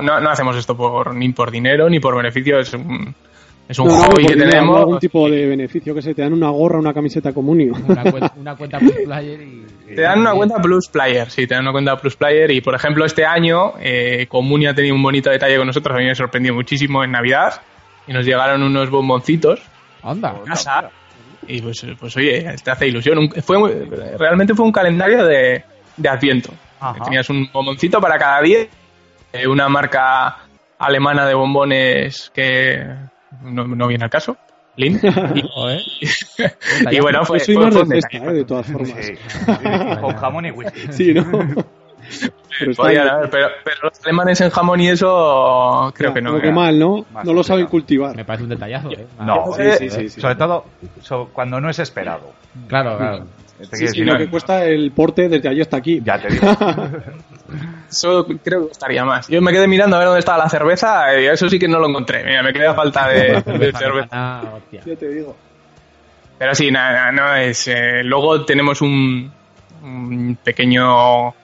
No, 0.00 0.20
no 0.20 0.30
hacemos 0.30 0.56
esto 0.56 0.74
por, 0.76 1.14
ni 1.14 1.30
por 1.32 1.50
dinero 1.50 1.90
ni 1.90 2.00
por 2.00 2.16
beneficio, 2.16 2.58
es 2.60 2.72
un, 2.72 3.14
es 3.68 3.78
un 3.78 3.88
No, 3.88 3.96
no, 3.96 4.02
hobby 4.04 4.26
que 4.26 4.36
no, 4.36 4.44
tenemos. 4.44 4.78
algún 4.80 4.98
tipo 4.98 5.30
de 5.30 5.46
beneficio 5.46 5.94
que 5.94 6.02
se 6.02 6.14
te 6.14 6.22
dan 6.22 6.32
una 6.32 6.50
gorra, 6.50 6.78
una 6.78 6.92
camiseta 6.92 7.32
Comunio. 7.32 7.72
Una 7.86 8.02
cuenta, 8.10 8.32
una 8.36 8.56
cuenta 8.56 8.78
plus 8.80 8.92
player 9.04 9.40
y... 9.40 9.66
Te 9.94 10.00
dan 10.02 10.20
una 10.20 10.32
cuenta 10.32 10.56
Plus 10.62 10.88
Player, 10.88 11.30
sí, 11.30 11.46
te 11.46 11.54
dan 11.54 11.64
una 11.64 11.72
cuenta 11.72 11.96
Plus 11.98 12.16
Player. 12.16 12.50
Y 12.50 12.60
por 12.62 12.74
ejemplo, 12.74 13.04
este 13.04 13.26
año, 13.26 13.74
eh, 13.80 14.26
Comunia 14.28 14.70
ha 14.70 14.74
tenido 14.74 14.94
un 14.94 15.02
bonito 15.02 15.28
detalle 15.30 15.58
con 15.58 15.66
nosotros. 15.66 15.94
A 15.94 15.98
mí 15.98 16.06
me 16.06 16.14
sorprendió 16.14 16.54
muchísimo 16.54 17.04
en 17.04 17.10
Navidad. 17.12 17.60
Y 18.06 18.12
nos 18.14 18.24
llegaron 18.24 18.62
unos 18.62 18.88
bomboncitos 18.90 19.60
Anda. 20.02 20.30
a 20.30 20.42
casa. 20.44 20.90
Y 21.46 21.60
pues, 21.60 21.84
pues 22.00 22.16
oye, 22.16 22.54
te 22.64 22.70
hace 22.70 22.88
ilusión. 22.88 23.18
Un- 23.18 23.30
fue, 23.42 23.86
realmente 24.18 24.54
fue 24.54 24.64
un 24.64 24.72
calendario 24.72 25.24
de, 25.26 25.62
de 25.96 26.08
Adviento. 26.08 26.52
Ajá. 26.80 27.04
Tenías 27.04 27.28
un 27.30 27.48
bomboncito 27.52 28.00
para 28.00 28.18
cada 28.18 28.40
día. 28.40 28.66
eh, 29.32 29.46
una 29.46 29.68
marca 29.68 30.38
alemana 30.78 31.26
de 31.26 31.34
bombones 31.34 32.30
que 32.34 32.82
no, 33.42 33.66
no 33.66 33.86
viene 33.86 34.04
al 34.04 34.10
caso. 34.10 34.36
Lin. 34.76 34.98
Y, 35.34 35.42
Joder. 35.42 35.80
y 36.90 37.00
bueno, 37.00 37.24
fue, 37.24 37.38
soy 37.40 37.54
fue- 37.56 37.64
más 37.64 37.74
fue 37.74 37.84
de 37.84 37.98
eh, 37.98 38.32
de 38.32 38.44
todas 38.44 38.66
formas. 38.66 38.90
Sí. 39.00 39.12
Con 40.00 40.16
jamón 40.16 40.46
y 40.46 40.50
whisky. 40.50 40.80
Sí, 40.92 41.14
¿no? 41.14 41.24
Pero 42.58 42.72
bien. 42.90 43.08
haber, 43.08 43.30
pero, 43.30 43.48
pero 43.64 43.76
los 43.84 44.00
alemanes 44.04 44.40
en 44.40 44.50
jamón 44.50 44.80
y 44.80 44.88
eso 44.88 45.92
creo 45.94 46.10
Ya, 46.10 46.14
que 46.14 46.20
no. 46.22 46.30
como 46.30 46.42
que 46.42 46.50
mal, 46.52 46.78
¿no? 46.78 47.04
Más 47.12 47.24
No 47.24 47.32
lo 47.32 47.42
saben 47.42 47.66
cultivar. 47.66 48.14
Me 48.16 48.24
parece 48.24 48.44
un 48.44 48.50
detallazo, 48.50 48.90
¿eh? 48.92 49.06
No, 49.20 49.46
Sí, 49.56 49.62
sí, 49.78 49.90
sí, 49.90 50.08
sí. 50.10 50.20
Sobre 50.20 50.34
todo 50.36 50.64
so- 51.00 51.28
cuando 51.32 51.60
no 51.60 51.70
es 51.70 51.78
esperado. 51.78 52.32
Claro, 52.68 52.98
claro. 52.98 53.24
Te 53.70 53.76
Sí, 53.76 53.84
quiero 53.84 53.92
sí, 53.92 53.98
decir, 54.00 54.06
lo 54.06 54.12
no- 54.14 54.18
que 54.18 54.28
cuesta 54.30 54.64
el 54.64 54.92
porte 54.92 55.28
desde 55.28 55.48
allí 55.48 55.60
hasta 55.60 55.76
aquí. 55.78 56.00
Ya 56.04 56.18
te 56.20 56.28
digo. 56.28 56.46
Eso 57.90 58.26
creo 58.42 58.66
que 58.66 58.72
estaría 58.72 59.04
más. 59.04 59.28
Yo 59.28 59.42
me 59.42 59.52
quedé 59.52 59.68
mirando 59.68 59.96
a 59.96 59.98
ver 59.98 60.06
dónde 60.08 60.20
estaba 60.20 60.38
la 60.44 60.48
cerveza 60.48 61.18
y 61.20 61.26
eso 61.26 61.48
sí 61.50 61.58
que 61.58 61.68
no 61.68 61.78
lo 61.78 61.88
encontré. 61.88 62.24
Mira, 62.24 62.42
me 62.42 62.52
quedé 62.52 62.66
a 62.66 62.74
falta 62.74 63.08
de, 63.08 63.42
de 63.58 63.72
cerveza. 63.72 64.08
Ah. 64.10 64.58
Ya 64.72 64.96
te 64.96 65.08
digo. 65.08 65.36
Pero 66.38 66.54
sí, 66.54 66.70
nada, 66.70 67.12
no 67.12 67.34
es. 67.36 67.68
eh, 67.68 68.02
luego 68.02 68.44
tenemos 68.46 68.80
un, 68.80 69.30
un 69.82 70.38
pequeño 70.42 71.34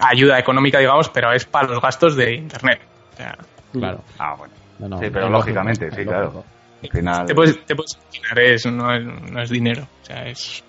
ayuda 0.00 0.38
económica, 0.38 0.78
digamos, 0.80 1.08
pero 1.10 1.32
es 1.32 1.44
para 1.44 1.68
los 1.68 1.80
gastos 1.80 2.16
de 2.16 2.34
internet. 2.34 2.80
O 3.14 3.16
sea, 3.16 3.38
Claro. 3.72 4.02
Ah, 4.18 4.34
bueno. 4.36 4.54
No, 4.80 4.88
no, 4.88 4.98
Sí, 4.98 5.06
pero 5.12 5.28
lógicamente, 5.28 5.84
lógico, 5.86 6.00
sí, 6.02 6.08
claro. 6.08 6.44
Al 6.82 6.90
final. 6.90 7.26
te 7.26 7.34
puedes, 7.34 7.64
te 7.66 7.74
puedes 7.76 7.98
imaginar, 8.12 8.38
es, 8.40 8.66
no, 8.66 8.94
es, 8.94 9.04
no 9.30 9.42
es 9.42 9.50
dinero. 9.50 9.86
O 10.02 10.04
sea, 10.04 10.26
es. 10.26 10.64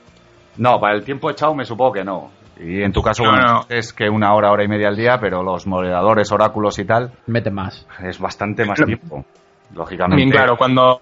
No, 0.60 0.80
para 0.80 0.94
el 0.96 1.04
tiempo 1.04 1.30
echado 1.32 1.56
me 1.56 1.66
supongo 1.66 1.94
que 1.94 2.04
no. 2.04 2.30
Y 2.62 2.84
en 2.84 2.92
tu 2.92 3.02
caso, 3.02 3.24
No, 3.24 3.32
bueno, 3.32 3.54
no. 3.54 3.66
es 3.70 3.94
que 3.94 4.10
una 4.10 4.34
hora, 4.34 4.52
hora 4.52 4.64
y 4.64 4.68
media 4.68 4.90
al 4.90 4.96
día, 4.98 5.18
pero 5.20 5.42
los 5.42 5.66
moderadores, 5.66 6.32
oráculos 6.32 6.78
y 6.80 6.86
tal, 6.86 7.12
Mete 7.28 7.50
más. 7.50 7.88
es 8.04 8.20
bastante 8.20 8.66
más 8.66 8.80
tiempo. 8.84 9.26
Lógicamente. 9.74 10.12
También, 10.22 10.30
claro, 10.32 10.58
cuando 10.58 11.02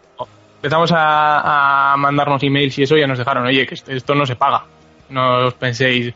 empezamos 0.57 0.91
a, 0.93 1.93
a 1.93 1.97
mandarnos 1.97 2.41
emails 2.43 2.77
y 2.77 2.83
eso, 2.83 2.95
ya 2.95 3.07
nos 3.07 3.17
dejaron, 3.17 3.45
oye, 3.47 3.65
que 3.65 3.75
esto- 3.75 4.13
no 4.15 4.25
se 4.25 4.35
paga. 4.35 4.63
No 5.09 5.47
os 5.47 5.53
penséis. 5.55 6.13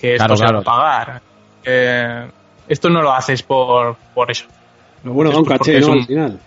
que 0.00 0.14
esto 0.14 0.24
Claro, 0.26 0.36
se 0.36 0.44
va 0.54 0.60
a 0.60 0.62
pagar. 0.62 1.22
Eh, 1.64 2.30
esto 2.68 2.88
no 2.88 3.02
lo 3.02 3.12
haces 3.12 3.42
por, 3.42 3.96
por 4.14 4.30
eso. 4.30 4.46
Bueno, 5.02 5.30
un 5.30 5.36
es 5.36 5.42
porque 5.42 5.58
caché, 5.58 5.78
es 5.78 5.86
¿no? 5.86 5.92
un- 5.94 5.98
Al 6.00 6.06
final. 6.06 6.40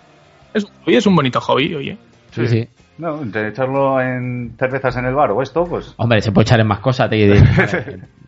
Es 0.54 0.64
un 0.64 0.70
hobby, 0.84 0.96
es 0.96 1.06
un 1.06 1.14
bonito 1.16 1.40
hobby, 1.40 1.74
oye. 1.74 1.98
Sí, 2.30 2.46
sí. 2.48 2.68
No, 2.98 3.22
entre 3.22 3.48
echarlo 3.48 4.00
en 4.00 4.54
cervezas 4.58 4.96
en 4.96 5.06
el 5.06 5.14
bar 5.14 5.30
o 5.32 5.42
esto, 5.42 5.64
pues... 5.64 5.94
Hombre, 5.96 6.20
se 6.20 6.30
puede 6.30 6.42
echar 6.44 6.60
en 6.60 6.66
más 6.66 6.80
cosas. 6.80 7.08
te. 7.10 7.32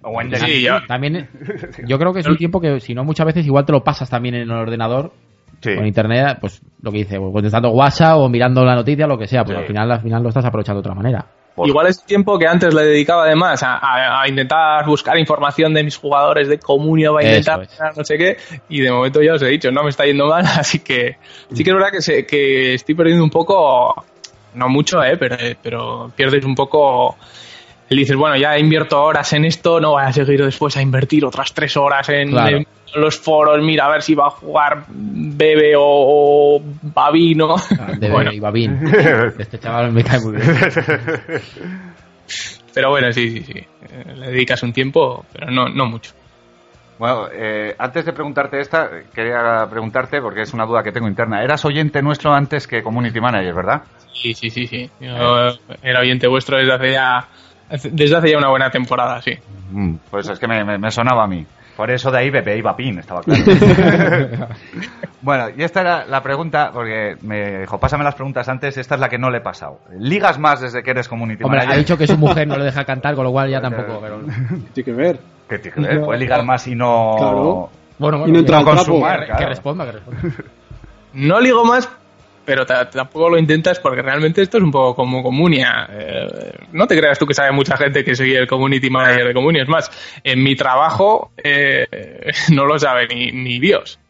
O 0.06 0.20
en 0.20 0.34
Sí, 0.36 0.60
yo, 0.62 0.82
También, 0.86 1.28
yo 1.86 1.98
creo 1.98 2.12
que 2.12 2.20
es 2.20 2.26
un 2.26 2.36
tiempo 2.36 2.60
que, 2.60 2.78
si 2.80 2.94
no, 2.94 3.04
muchas 3.04 3.24
veces 3.26 3.46
igual 3.46 3.64
te 3.64 3.72
lo 3.72 3.82
pasas 3.82 4.10
también 4.10 4.34
en 4.34 4.42
el 4.42 4.50
ordenador 4.50 5.12
Sí. 5.62 5.70
en 5.70 5.86
internet, 5.86 6.36
pues 6.42 6.60
lo 6.82 6.90
que 6.90 6.98
dice, 6.98 7.16
contestando 7.18 7.70
WhatsApp 7.70 8.18
o 8.18 8.28
mirando 8.28 8.62
la 8.66 8.74
noticia, 8.74 9.06
lo 9.06 9.16
que 9.16 9.26
sea, 9.26 9.44
pues 9.44 9.56
Sí. 9.56 9.62
al 9.62 9.66
final, 9.66 9.90
al 9.92 10.00
final 10.02 10.22
lo 10.22 10.28
estás 10.28 10.44
aprovechando 10.44 10.82
de 10.82 10.88
otra 10.90 10.94
manera. 10.94 11.24
Por- 11.54 11.66
Igual 11.68 11.86
es 11.86 12.04
tiempo 12.04 12.38
que 12.38 12.46
antes 12.46 12.74
le 12.74 12.82
dedicaba 12.82 13.24
además 13.24 13.62
a, 13.62 13.76
a- 13.78 14.22
a 14.22 14.28
intentar 14.28 14.84
buscar 14.84 15.16
información 15.18 15.72
de 15.72 15.82
mis 15.84 15.96
jugadores 15.96 16.48
de 16.48 16.58
comunio, 16.58 17.14
va 17.14 17.20
a 17.20 17.24
intentar 17.24 17.62
es. 17.62 17.78
no 17.96 18.04
sé 18.04 18.18
qué, 18.18 18.36
y 18.68 18.80
de 18.82 18.90
momento 18.92 19.22
ya 19.22 19.34
os 19.34 19.42
he 19.42 19.46
dicho, 19.46 19.70
no 19.70 19.82
me 19.84 19.88
está 19.88 20.04
yendo 20.04 20.26
mal, 20.26 20.44
así 20.58 20.80
que 20.80 21.16
sí 21.52 21.64
que 21.64 21.70
es 21.70 21.74
verdad 21.76 21.92
que, 21.92 22.02
se- 22.02 22.26
que 22.26 22.74
estoy 22.74 22.94
perdiendo 22.94 23.24
un 23.24 23.30
poco, 23.30 23.94
no 24.54 24.68
mucho, 24.68 25.02
eh, 25.04 25.16
pero, 25.16 25.36
pero 25.62 26.12
pierdes 26.14 26.44
un 26.44 26.54
poco... 26.54 27.16
Y 27.90 27.96
dices, 27.96 28.16
bueno, 28.16 28.36
ya 28.36 28.58
invierto 28.58 29.02
horas 29.02 29.30
en 29.34 29.44
esto, 29.44 29.78
no 29.78 29.90
voy 29.90 30.02
a 30.04 30.12
seguir 30.12 30.42
después 30.42 30.76
a 30.76 30.82
invertir 30.82 31.24
otras 31.24 31.52
tres 31.52 31.76
horas 31.76 32.08
en, 32.08 32.30
Claro. 32.30 32.56
en 32.56 32.66
los 32.96 33.18
foros, 33.18 33.62
mira 33.62 33.84
a 33.86 33.90
ver 33.90 34.02
si 34.02 34.14
va 34.14 34.28
a 34.28 34.30
jugar 34.30 34.84
Bebe 34.88 35.76
o, 35.76 35.82
o 35.84 36.62
Babino. 36.82 37.56
De 37.98 38.08
bueno, 38.10 38.32
Ibabín. 38.32 38.80
Este 39.38 39.58
chaval 39.58 39.92
me 39.92 40.02
cae 40.02 40.18
muy 40.20 40.36
bien. 40.36 40.56
pero 42.72 42.90
bueno, 42.90 43.12
sí, 43.12 43.30
sí, 43.30 43.42
sí. 43.44 43.58
Eh, 43.58 44.14
Le 44.16 44.26
dedicas 44.28 44.62
un 44.62 44.72
tiempo, 44.72 45.24
pero 45.32 45.50
no, 45.50 45.68
no 45.68 45.86
mucho. 45.86 46.12
Bueno, 46.98 47.26
eh, 47.32 47.74
antes 47.78 48.04
de 48.04 48.12
preguntarte 48.12 48.60
esta, 48.60 48.88
quería 49.14 49.66
preguntarte, 49.68 50.20
porque 50.20 50.42
es 50.42 50.54
una 50.54 50.64
duda 50.64 50.82
que 50.82 50.92
tengo 50.92 51.08
interna. 51.08 51.42
Eras 51.42 51.64
oyente 51.64 52.00
nuestro 52.02 52.32
antes 52.32 52.66
que 52.68 52.82
Community 52.82 53.20
Manager, 53.20 53.52
¿verdad? 53.54 53.82
Sí, 54.12 54.32
sí, 54.34 54.48
sí, 54.50 54.66
sí. 54.66 54.90
Yo 55.00 55.48
era 55.82 56.00
oyente 56.00 56.28
vuestro 56.28 56.56
desde 56.58 56.72
hace 56.72 56.92
ya 56.92 57.26
desde 57.90 58.16
hace 58.16 58.30
ya 58.30 58.38
una 58.38 58.48
buena 58.48 58.70
temporada, 58.70 59.20
sí. 59.20 59.32
Mm, 59.72 59.94
pues 60.10 60.28
es 60.28 60.38
que 60.38 60.46
me, 60.46 60.64
me- 60.64 60.78
me 60.78 60.90
sonaba 60.90 61.24
a 61.24 61.26
mí. 61.26 61.44
Por 61.76 61.90
eso 61.90 62.12
de 62.12 62.18
ahí 62.18 62.30
Bebé 62.30 62.56
iba 62.58 62.76
Pin, 62.76 63.00
estaba 63.00 63.20
claro. 63.22 63.42
bueno, 65.22 65.46
y 65.56 65.62
esta 65.64 65.80
era 65.80 66.04
la 66.06 66.22
pregunta, 66.22 66.70
porque 66.72 67.16
me 67.22 67.60
dijo, 67.62 67.80
pásame 67.80 68.04
las 68.04 68.14
preguntas 68.14 68.48
antes, 68.48 68.76
esta 68.76 68.94
es 68.94 69.00
la 69.00 69.08
que 69.08 69.18
no 69.18 69.28
le 69.30 69.38
he 69.38 69.40
pasado. 69.40 69.80
¿Ligas 69.98 70.38
más 70.38 70.60
desde 70.60 70.84
que 70.84 70.92
eres 70.92 71.08
Community 71.08 71.42
Hombre, 71.42 71.58
Manager? 71.58 71.74
ha 71.74 71.78
dicho 71.78 71.98
que 71.98 72.06
su 72.06 72.16
mujer 72.16 72.46
no 72.46 72.56
le 72.56 72.64
deja 72.66 72.84
cantar, 72.84 73.16
con 73.16 73.24
lo 73.24 73.32
cual 73.32 73.50
ya 73.50 73.60
tampoco. 73.60 73.98
Pero... 74.00 74.20
Tiene 74.72 74.84
que 74.84 74.92
ver. 74.92 75.18
¿Qué 75.48 75.58
tiene 75.58 75.74
que 75.88 75.94
ver? 75.94 76.00
Puede 76.04 76.18
ligar 76.20 76.44
más 76.44 76.66
y 76.66 76.74
no... 76.74 77.14
Claro. 77.18 77.70
Bueno, 77.98 78.18
bueno, 78.18 78.26
Y 78.28 78.32
no 78.32 78.38
entra 78.40 78.62
consumar, 78.64 79.20
que, 79.20 79.26
claro. 79.26 79.38
que 79.40 79.46
responda, 79.46 79.84
que 79.86 79.92
responda. 79.92 80.20
No 81.14 81.38
ligo 81.40 81.64
más, 81.64 81.88
pero 82.44 82.66
ta- 82.66 82.90
tampoco 82.90 83.30
lo 83.30 83.38
intentas 83.38 83.78
porque 83.78 84.02
realmente 84.02 84.42
esto 84.42 84.56
es 84.56 84.64
un 84.64 84.72
poco 84.72 84.96
como 84.96 85.22
Comunia. 85.22 85.86
Eh, 85.92 86.26
no 86.72 86.88
te 86.88 86.96
creas 86.98 87.18
tú 87.20 87.24
que 87.26 87.34
sabe 87.34 87.52
mucha 87.52 87.76
gente 87.76 88.02
que 88.02 88.16
soy 88.16 88.34
el 88.34 88.48
community 88.48 88.90
manager 88.90 89.28
de 89.28 89.32
Comunia. 89.34 89.62
Es 89.62 89.68
más, 89.68 89.90
en 90.24 90.42
mi 90.42 90.56
trabajo 90.56 91.30
eh, 91.36 91.86
no 92.52 92.64
lo 92.66 92.78
sabe 92.80 93.06
ni, 93.06 93.30
ni 93.30 93.60
Dios. 93.60 94.00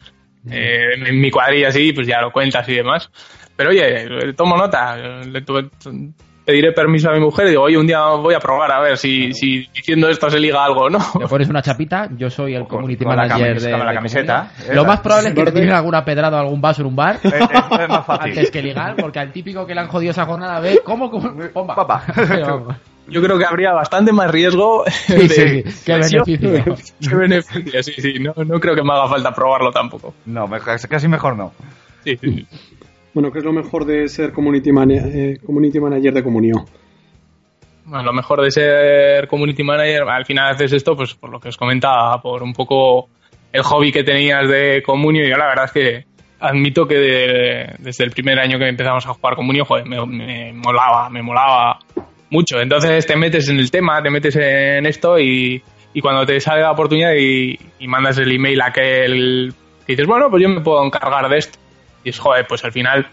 Eh, 0.50 0.94
en 1.06 1.20
mi 1.20 1.30
cuadrilla 1.30 1.70
sí, 1.70 1.92
pues 1.92 2.06
ya 2.06 2.22
lo 2.22 2.32
cuentas 2.32 2.66
y 2.70 2.74
demás. 2.74 3.10
Pero 3.54 3.68
oye, 3.70 4.32
tomo 4.34 4.56
nota. 4.56 4.96
Pediré 6.44 6.72
permiso 6.72 7.08
a 7.08 7.14
mi 7.14 7.20
mujer 7.20 7.46
y 7.46 7.50
digo, 7.50 7.62
oye, 7.62 7.78
un 7.78 7.86
día 7.86 8.00
voy 8.16 8.34
a 8.34 8.38
probar 8.38 8.70
a 8.70 8.80
ver 8.80 8.98
si, 8.98 9.32
si 9.32 9.66
diciendo 9.74 10.10
esto 10.10 10.28
se 10.28 10.38
liga 10.38 10.62
algo 10.62 10.82
o 10.82 10.90
no. 10.90 10.98
Le 11.18 11.26
pones 11.26 11.48
una 11.48 11.62
chapita, 11.62 12.10
yo 12.16 12.28
soy 12.28 12.54
el 12.54 12.66
community 12.66 13.04
con 13.04 13.16
manager 13.16 13.60
de. 13.60 13.70
la 13.70 13.88
de 13.88 13.94
camiseta, 13.94 14.52
esa. 14.58 14.74
Lo 14.74 14.84
más 14.84 15.00
probable 15.00 15.30
es 15.30 15.34
que 15.34 15.44
te 15.44 15.52
tiren 15.52 15.72
alguna 15.72 16.04
pedrada 16.04 16.36
o 16.36 16.40
algún 16.40 16.60
vaso 16.60 16.82
en 16.82 16.88
un 16.88 16.96
bar. 16.96 17.16
Es, 17.22 17.32
es- 17.32 17.40
es 17.42 17.88
más 17.88 18.04
fácil. 18.06 18.30
Antes 18.30 18.50
que 18.50 18.62
ligar, 18.62 18.94
porque 18.96 19.18
al 19.20 19.32
típico 19.32 19.66
que 19.66 19.74
le 19.74 19.80
han 19.80 19.88
jodido 19.88 20.10
esa 20.10 20.26
jornada 20.26 20.60
ve 20.60 20.80
cómo, 20.84 21.10
cómo 21.10 21.32
pomba. 21.52 21.74
Papá. 21.74 22.04
Yo 23.06 23.22
creo 23.22 23.38
que 23.38 23.44
habría 23.44 23.72
bastante 23.72 24.12
más 24.12 24.30
riesgo 24.30 24.84
Sí, 24.90 25.14
de 25.14 25.28
sí, 25.28 25.70
sí. 25.70 25.82
Qué 25.84 25.94
beneficio. 25.94 26.76
Qué 27.08 27.14
beneficio, 27.14 27.82
sí, 27.82 27.92
sí. 27.98 28.14
No, 28.18 28.34
no 28.44 28.60
creo 28.60 28.74
que 28.74 28.82
me 28.82 28.92
haga 28.92 29.08
falta 29.08 29.32
probarlo 29.34 29.70
tampoco. 29.70 30.14
No, 30.26 30.48
casi 30.88 31.08
mejor 31.08 31.36
no. 31.36 31.52
Sí, 32.04 32.16
sí. 32.20 32.46
Bueno, 33.14 33.30
¿qué 33.30 33.38
es 33.38 33.44
lo 33.44 33.52
mejor 33.52 33.84
de 33.84 34.08
ser 34.08 34.30
eh, 34.30 34.32
community 34.32 34.70
manager 35.80 36.12
de 36.12 36.22
Comunio? 36.22 36.64
Bueno, 37.86 38.04
lo 38.04 38.12
mejor 38.12 38.42
de 38.42 38.50
ser 38.50 39.28
community 39.28 39.62
manager, 39.62 40.02
al 40.08 40.24
final 40.24 40.52
haces 40.54 40.72
esto, 40.72 40.96
pues 40.96 41.14
por 41.14 41.30
lo 41.30 41.38
que 41.38 41.48
os 41.48 41.56
comentaba, 41.56 42.20
por 42.20 42.42
un 42.42 42.52
poco 42.52 43.08
el 43.52 43.62
hobby 43.62 43.92
que 43.92 44.02
tenías 44.02 44.48
de 44.48 44.82
Comunio. 44.84 45.24
Y 45.24 45.30
yo 45.30 45.36
la 45.36 45.46
verdad 45.46 45.66
es 45.66 45.72
que 45.72 46.04
admito 46.40 46.86
que 46.88 46.94
de- 46.96 47.74
desde 47.78 48.04
el 48.04 48.10
primer 48.10 48.38
año 48.40 48.58
que 48.58 48.68
empezamos 48.68 49.06
a 49.06 49.14
jugar 49.14 49.36
Comunio, 49.36 49.64
joder, 49.64 49.86
me, 49.86 50.52
molaba, 50.52 51.08
me 51.10 51.22
molaba 51.22 51.78
mucho. 52.30 52.58
Entonces 52.60 53.06
te 53.06 53.16
metes 53.16 53.48
en 53.48 53.58
el 53.58 53.70
tema, 53.70 54.02
te 54.02 54.10
metes 54.10 54.34
en 54.36 54.86
esto 54.86 55.18
y, 55.20 55.62
y 55.92 56.00
cuando 56.00 56.26
te 56.26 56.40
sale 56.40 56.62
la 56.62 56.72
oportunidad 56.72 57.12
y, 57.16 57.56
y 57.78 57.86
mandas 57.86 58.18
el 58.18 58.32
email 58.32 58.60
a 58.62 58.66
aquel 58.68 59.52
que 59.86 59.92
dices, 59.92 60.06
bueno, 60.06 60.30
pues 60.30 60.42
yo 60.42 60.48
me 60.48 60.62
puedo 60.62 60.84
encargar 60.84 61.28
de 61.28 61.36
esto. 61.38 61.58
Y 62.04 62.10
es, 62.10 62.18
joder, 62.18 62.46
pues 62.46 62.64
al 62.64 62.72
final 62.72 63.08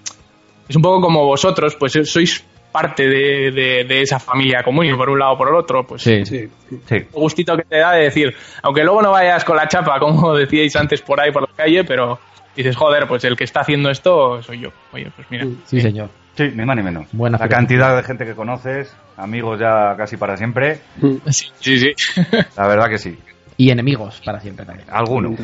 es 0.67 0.75
un 0.75 0.81
poco 0.81 1.01
como 1.01 1.25
vosotros, 1.25 1.75
pues 1.75 1.93
sois 2.03 2.45
parte 2.71 3.03
de, 3.07 3.51
de- 3.51 3.83
de 3.83 4.01
esa 4.01 4.17
familia 4.19 4.63
común, 4.63 4.87
por 4.95 5.09
un 5.09 5.19
lado 5.19 5.33
o 5.33 5.37
por 5.37 5.49
el 5.49 5.55
otro, 5.55 5.85
pues 5.85 6.01
Sí. 6.03 6.25
Sí. 6.25 6.47
Sí. 6.87 6.95
un 7.13 7.21
gustito 7.23 7.57
que 7.57 7.63
te 7.63 7.77
da 7.79 7.91
de 7.93 8.03
decir, 8.03 8.33
aunque 8.63 8.83
luego 8.83 9.01
no 9.01 9.11
vayas 9.11 9.43
con 9.43 9.57
la 9.57 9.67
chapa, 9.67 9.99
como 9.99 10.33
decíais 10.37 10.75
antes 10.77 11.01
por 11.01 11.19
ahí 11.19 11.31
por 11.31 11.41
la 11.41 11.53
calle, 11.55 11.83
pero 11.83 12.19
dices, 12.55 12.75
joder, 12.75 13.07
pues 13.07 13.23
el 13.25 13.35
que 13.35 13.43
está 13.43 13.61
haciendo 13.61 13.89
esto 13.89 14.41
soy 14.43 14.59
yo. 14.61 14.69
Oye, 14.93 15.11
pues 15.15 15.27
mira. 15.29 15.45
Sí, 15.65 15.81
señor. 15.81 16.09
Sí, 16.35 16.49
ni 16.55 16.63
más 16.65 16.77
ni 16.77 16.83
menos. 16.83 17.07
Buena 17.11 17.37
la 17.37 17.49
cantidad 17.49 17.93
de 17.97 18.03
gente 18.03 18.25
que 18.25 18.35
conoces, 18.35 18.95
amigos 19.17 19.59
ya 19.59 19.95
casi 19.97 20.15
para 20.15 20.37
siempre, 20.37 20.79
Sí, 21.29 21.47
sí, 21.59 21.77
sí. 21.77 21.93
la 22.57 22.67
verdad 22.67 22.87
que 22.89 22.97
sí. 22.97 23.17
Y 23.57 23.69
enemigos 23.69 24.21
para 24.25 24.39
siempre 24.39 24.65
también. 24.65 24.87
Alguno. 24.89 25.35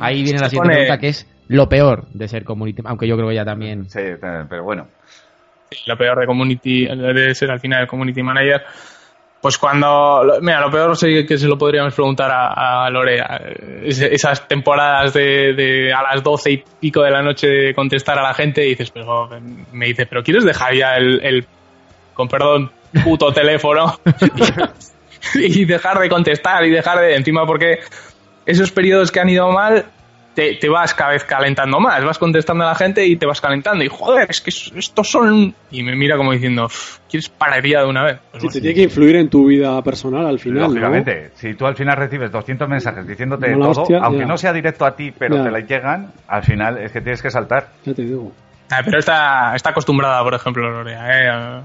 Ahí 0.00 0.22
viene 0.22 0.38
la 0.40 0.48
siguiente 0.48 0.68
pone- 0.68 0.74
pregunta, 0.86 0.98
que 0.98 1.08
es 1.08 1.26
lo 1.52 1.68
peor 1.68 2.06
de 2.12 2.28
ser 2.28 2.44
community, 2.44 2.82
aunque 2.84 3.06
yo 3.08 3.16
creo 3.16 3.28
que 3.28 3.34
ya 3.34 3.44
también... 3.44 3.88
sí, 3.90 4.00
pero 4.48 4.62
bueno. 4.64 4.86
lo 5.86 5.96
peor 5.96 6.18
de 6.20 6.26
community 6.26 6.86
de 6.86 7.34
ser 7.34 7.50
al 7.50 7.60
final 7.60 7.82
el 7.82 7.86
community 7.88 8.22
manager 8.22 8.62
pues 9.42 9.56
cuando 9.56 10.38
mira 10.42 10.60
lo 10.60 10.70
peor 10.70 10.96
sí 10.96 11.24
que 11.26 11.38
se 11.38 11.46
lo 11.48 11.56
podríamos 11.56 11.94
preguntar 11.94 12.30
a, 12.30 12.84
a 12.84 12.90
Lorea 12.90 13.40
Es- 13.82 14.02
esas 14.02 14.46
temporadas 14.46 15.14
de, 15.14 15.54
de 15.54 15.92
a 15.94 16.02
las 16.02 16.22
12 16.22 16.50
y 16.50 16.64
pico 16.80 17.02
de 17.02 17.10
la 17.10 17.22
noche 17.22 17.74
contestar 17.74 18.18
a 18.18 18.22
la 18.22 18.34
gente 18.34 18.64
y 18.66 18.70
dices 18.70 18.90
pero 18.90 19.28
me 19.72 19.86
dice 19.86 20.04
pero 20.06 20.22
quieres 20.22 20.44
dejar 20.44 20.74
ya 20.74 20.96
el, 20.96 21.20
el 21.24 21.46
con 22.14 22.28
perdón 22.28 22.70
puto 23.02 23.32
teléfono 23.32 23.94
y 25.34 25.64
dejar 25.64 25.98
de 25.98 26.08
contestar 26.08 26.64
y 26.66 26.70
dejar 26.70 26.98
de 27.00 27.14
encima 27.16 27.46
porque 27.46 27.78
esos 28.46 28.70
periodos 28.72 29.10
que 29.10 29.20
han 29.20 29.28
ido 29.30 29.50
mal 29.50 29.84
te, 30.40 30.54
te 30.54 30.68
vas 30.70 30.94
cada 30.94 31.10
vez 31.10 31.24
calentando 31.24 31.78
más, 31.80 32.02
vas 32.02 32.18
contestando 32.18 32.64
a 32.64 32.68
la 32.68 32.74
gente 32.74 33.04
y 33.06 33.16
te 33.16 33.26
vas 33.26 33.40
calentando 33.42 33.84
y 33.84 33.88
joder, 33.88 34.26
es 34.30 34.40
que 34.40 34.48
es- 34.48 34.72
estos 34.74 35.06
son... 35.10 35.54
Y 35.70 35.82
me 35.82 35.94
mira 35.94 36.16
como 36.16 36.32
diciendo, 36.32 36.64
"Uf, 36.64 36.98
¿quieres 37.10 37.28
pararía 37.28 37.80
de 37.80 37.86
una 37.86 38.04
vez? 38.04 38.18
Pues 38.30 38.42
Sí, 38.42 38.46
bueno. 38.46 38.52
te 38.54 38.60
tiene 38.60 38.74
que 38.74 38.82
influir 38.84 39.16
en 39.16 39.28
tu 39.28 39.46
vida 39.46 39.82
personal 39.82 40.26
al 40.26 40.38
final, 40.38 40.60
¿no? 40.62 40.68
Lógicamente, 40.68 41.30
si 41.34 41.52
tú 41.54 41.66
al 41.66 41.76
final 41.76 41.96
recibes 41.98 42.32
200 42.32 42.66
mensajes 42.70 43.06
diciéndote 43.06 43.52
todo, 43.52 43.68
hostia, 43.82 43.98
aunque 44.02 44.20
ya. 44.20 44.26
no 44.26 44.38
sea 44.38 44.52
directo 44.54 44.86
a 44.86 44.96
ti, 44.96 45.12
pero 45.16 45.36
Ya. 45.36 45.44
te 45.44 45.50
la 45.50 45.60
llegan, 45.60 46.10
al 46.26 46.42
final 46.42 46.78
es 46.78 46.90
que 46.90 47.02
tienes 47.02 47.20
que 47.20 47.30
saltar. 47.30 47.68
Ya 47.84 47.92
te 47.92 48.02
digo. 48.02 48.32
Ah, 48.70 48.80
pero 48.82 48.98
está, 48.98 49.54
está 49.54 49.70
acostumbrada, 49.70 50.22
por 50.22 50.32
ejemplo, 50.32 50.70
Lorea, 50.70 51.58
¿eh? 51.58 51.62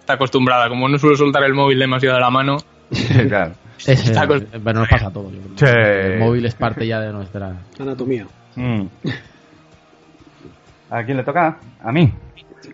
Está 0.00 0.14
acostumbrada, 0.14 0.68
como 0.70 0.88
no 0.88 0.96
suelo 0.98 1.16
soltar 1.16 1.42
el 1.44 1.52
móvil 1.52 1.78
demasiado 1.78 2.14
de 2.16 2.20
la 2.22 2.30
mano, 2.30 2.56
Claro. 3.28 3.52
Es, 3.86 4.08
Está 4.08 4.24
eh, 4.24 4.58
bueno, 4.62 4.80
nos 4.80 4.88
pasa 4.88 5.08
a 5.08 5.10
todos. 5.10 5.32
Sí. 5.56 5.64
El 5.66 6.18
móvil 6.20 6.46
es 6.46 6.54
parte 6.54 6.86
ya 6.86 7.00
de 7.00 7.12
nuestra... 7.12 7.54
Anatomía. 7.78 8.26
Mm. 8.54 8.86
¿A 10.90 11.02
quién 11.02 11.16
le 11.16 11.24
toca? 11.24 11.58
A 11.82 11.92
mí. 11.92 12.10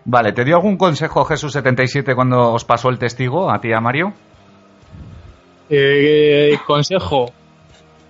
Vale, 0.05 0.31
¿te 0.31 0.45
dio 0.45 0.55
algún 0.55 0.77
consejo 0.77 1.25
Jesús77 1.25 2.15
cuando 2.15 2.53
os 2.53 2.63
pasó 2.63 2.89
el 2.89 2.99
testigo, 2.99 3.51
a 3.51 3.59
ti 3.59 3.69
y 3.69 3.73
a 3.73 3.81
Mario? 3.81 4.13
Eh, 5.69 6.57
consejo. 6.65 7.31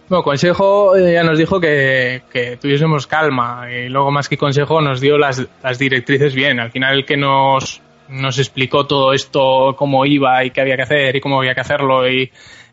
Bueno, 0.10 0.24
consejo 0.24 0.96
eh, 0.98 1.14
ya 1.14 1.24
nos 1.24 1.38
dijo 1.38 1.60
que, 1.60 2.24
que 2.32 2.58
tuviésemos 2.58 3.08
calma 3.08 3.68
y 3.72 3.88
luego 3.88 4.12
más 4.12 4.28
que 4.28 4.38
consejo 4.38 4.82
nos 4.82 5.00
dio 5.00 5.18
las, 5.18 5.48
las 5.64 5.80
directrices 5.80 6.36
bien. 6.36 6.60
Al 6.60 6.72
final 6.72 6.98
el 6.98 7.06
que 7.06 7.16
nos, 7.16 7.82
nos 8.12 8.38
explicó 8.40 8.86
todo 8.86 9.14
esto, 9.14 9.76
cómo 9.76 10.06
iba 10.06 10.44
y 10.44 10.52
qué 10.52 10.62
había 10.62 10.76
que 10.76 10.84
hacer 10.84 11.16
y 11.16 11.22
cómo 11.22 11.40
había 11.40 11.56
que 11.56 11.62
hacerlo 11.62 12.08
y, 12.10 12.32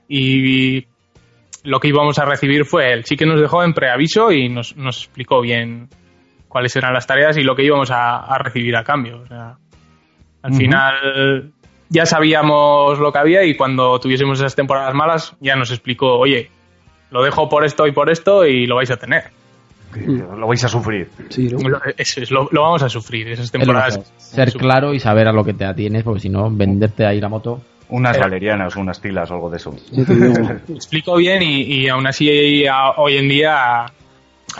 y 0.08 0.86
lo 1.64 1.80
que 1.80 1.88
íbamos 1.88 2.18
a 2.18 2.24
recibir 2.24 2.64
fue 2.64 2.92
él. 2.92 3.04
Sí 3.04 3.16
que 3.16 3.26
nos 3.26 3.40
dejó 3.40 3.62
en 3.62 3.72
preaviso 3.72 4.32
y 4.32 4.48
nos, 4.48 4.76
nos 4.76 5.04
explicó 5.04 5.40
bien 5.40 5.88
cuáles 6.48 6.74
eran 6.76 6.92
las 6.92 7.06
tareas 7.06 7.36
y 7.36 7.42
lo 7.42 7.54
que 7.54 7.64
íbamos 7.64 7.90
a, 7.90 8.18
a 8.18 8.38
recibir 8.38 8.76
a 8.76 8.84
cambio. 8.84 9.20
O 9.22 9.26
sea, 9.26 9.56
al 10.42 10.54
final 10.54 11.52
ya 11.88 12.06
sabíamos 12.06 12.98
lo 12.98 13.12
que 13.12 13.18
había 13.18 13.44
y 13.44 13.56
cuando 13.56 13.98
tuviésemos 14.00 14.38
esas 14.38 14.56
temporadas 14.56 14.94
malas 14.94 15.36
ya 15.40 15.56
nos 15.56 15.70
explicó, 15.70 16.18
oye, 16.18 16.50
lo 17.10 17.22
dejo 17.22 17.48
por 17.48 17.64
esto 17.64 17.86
y 17.86 17.92
por 17.92 18.10
esto 18.10 18.44
y 18.44 18.66
lo 18.66 18.76
vais 18.76 18.90
a 18.90 18.96
tener. 18.96 19.37
Lo 20.06 20.46
vais 20.46 20.64
a 20.64 20.68
sufrir. 20.68 21.08
Sí, 21.28 21.48
¿no? 21.48 21.68
Lo- 21.68 21.80
Eso 21.96 22.20
es, 22.20 22.30
lo, 22.30 22.48
lo 22.50 22.62
vamos 22.62 22.82
a 22.82 22.88
sufrir, 22.88 23.28
esas 23.28 23.50
temporadas. 23.50 24.12
Ser 24.16 24.52
claro 24.52 24.94
y 24.94 25.00
saber 25.00 25.28
a 25.28 25.32
lo 25.32 25.44
que 25.44 25.54
te 25.54 25.64
atienes, 25.64 26.02
porque 26.02 26.20
si 26.20 26.28
no, 26.28 26.50
venderte 26.50 27.04
ahí 27.06 27.20
la 27.20 27.28
moto. 27.28 27.60
Unas 27.90 28.12
Pero- 28.16 28.24
valerianas, 28.26 28.76
unas 28.76 29.00
tilas 29.00 29.30
o 29.30 29.34
algo 29.34 29.50
de 29.50 29.56
eso. 29.56 29.74
Te 30.66 30.72
explico 30.74 31.16
bien 31.16 31.42
y, 31.42 31.62
y 31.62 31.88
aún 31.88 32.06
así 32.06 32.66
a- 32.66 32.90
hoy 32.98 33.16
en 33.16 33.28
día 33.28 33.86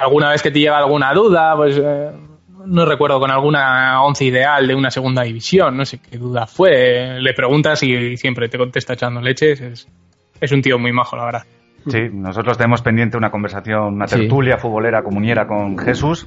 alguna 0.00 0.30
vez 0.30 0.42
que 0.42 0.50
te 0.50 0.60
llega 0.60 0.78
alguna 0.78 1.12
duda 1.14 1.56
pues 1.56 1.78
eh, 1.82 2.10
no 2.66 2.84
recuerdo 2.84 3.18
con 3.18 3.30
alguna 3.30 4.02
once 4.02 4.24
ideal 4.24 4.66
de 4.66 4.74
una 4.74 4.90
segunda 4.90 5.22
división 5.22 5.76
no 5.76 5.84
sé 5.86 5.98
qué 5.98 6.18
duda 6.18 6.46
fue 6.46 7.18
le 7.20 7.32
preguntas 7.32 7.82
y 7.82 8.16
siempre 8.18 8.48
te 8.50 8.58
contesta 8.58 8.92
echando 8.92 9.20
leches 9.22 9.60
es, 9.62 9.88
es 10.40 10.52
un 10.52 10.60
tío 10.62 10.78
muy 10.78 10.92
majo 10.92 11.16
la 11.16 11.24
verdad 11.24 11.42
Sí, 11.90 11.98
nosotros 12.12 12.56
tenemos 12.58 12.82
pendiente 12.82 13.16
una 13.16 13.30
conversación, 13.30 13.94
una 13.94 14.06
Sí. 14.06 14.16
tertulia 14.20 14.58
futbolera 14.58 15.02
comuniera 15.02 15.46
con 15.46 15.76
Jesús. 15.78 16.26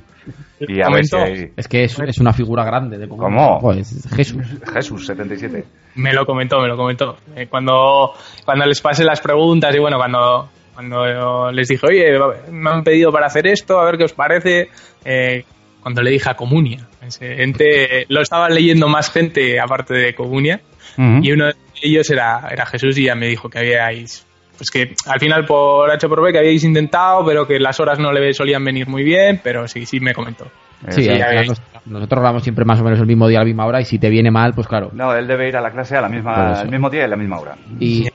Y 0.60 0.82
a 0.82 0.90
ver 0.90 1.06
si 1.06 1.16
hay... 1.16 1.52
Es 1.58 1.68
que 1.68 1.84
es, 1.86 1.98
es 2.00 2.18
una 2.20 2.34
figura 2.34 2.64
grande 2.64 2.98
de 2.98 3.08
comunidad. 3.08 3.38
¿Cómo? 3.38 3.60
Pues 3.60 4.08
Jesús. 4.16 4.44
Jesús, 4.74 5.06
77. 5.08 5.64
me 5.96 6.14
lo 6.14 6.26
comentó 6.26 6.60
me 6.62 6.68
lo 6.68 6.78
comentó 6.78 7.18
Eh, 7.36 7.48
cuando 7.50 8.14
cuando 8.46 8.66
les 8.66 8.80
pasé 8.82 9.04
las 9.04 9.20
preguntas 9.22 9.76
y 9.76 9.80
bueno 9.80 9.98
cuando 9.98 10.50
cuando 10.74 11.52
les 11.52 11.68
dije 11.68 11.86
oye 11.86 12.18
me 12.52 12.70
han 12.70 12.84
pedido 12.84 13.12
para 13.12 13.28
hacer 13.28 13.46
esto 13.48 13.80
a 13.80 13.86
ver 13.86 13.98
qué 13.98 14.06
os 14.06 14.14
parece 14.14 14.70
eh, 15.04 15.44
cuando 15.82 16.02
le 16.02 16.12
dije 16.12 16.30
a 16.30 16.36
Comunia 16.36 16.88
ese 17.06 17.44
ente 17.44 18.06
lo 18.08 18.22
estaban 18.22 18.54
leyendo 18.56 18.88
más 18.88 19.12
gente 19.12 19.60
aparte 19.60 19.94
de 19.96 20.16
Comunia 20.16 20.62
y 20.98 21.32
uno 21.32 21.48
de 21.48 21.56
ellos 21.82 22.10
era, 22.10 22.48
era 22.52 22.66
Jesús 22.66 22.98
y 22.98 23.06
ya 23.06 23.16
me 23.16 23.28
dijo 23.28 23.50
que 23.50 23.60
habíais 23.60 24.26
pues 24.62 24.70
que 24.70 24.94
al 25.08 25.20
final 25.20 25.44
por 25.46 25.90
H 25.90 26.08
por 26.08 26.22
B 26.22 26.32
que 26.32 26.38
habíais 26.38 26.64
intentado 26.64 27.26
pero 27.26 27.48
que 27.48 27.60
las 27.60 27.80
horas 27.80 27.98
no 27.98 28.12
le 28.12 28.32
solían 28.32 28.64
venir 28.64 28.88
muy 28.88 29.02
bien 29.02 29.42
pero 29.44 29.68
sí 29.68 29.88
sí 29.88 30.00
me 30.00 30.14
comentó 30.14 30.46
Sí, 30.90 31.08
Eh, 31.10 31.24
al 31.24 31.36
veis. 31.36 31.50
nos- 31.50 31.62
nosotros 31.86 32.18
hablamos 32.20 32.44
siempre 32.44 32.64
más 32.64 32.80
o 32.80 32.84
menos 32.84 33.00
el 33.00 33.08
mismo 33.08 33.28
día 33.28 33.40
a 33.40 33.42
la 33.42 33.46
misma 33.46 33.66
hora 33.66 33.82
y 33.82 33.86
si 33.86 33.98
te 33.98 34.10
viene 34.10 34.30
mal, 34.32 34.54
pues 34.54 34.68
claro. 34.68 34.90
No, 34.94 35.14
él 35.16 35.26
debe 35.28 35.48
ir 35.48 35.56
a 35.58 35.62
la 35.62 35.72
clase 35.72 35.96
a 35.98 36.02
la 36.02 36.10
misma, 36.10 36.62
el 36.62 36.70
mismo 36.70 36.90
día 36.92 37.02
y 37.02 37.04
a 37.04 37.08
la 37.08 37.16
misma 37.18 37.40
hora. 37.40 37.56
Y 37.80 38.08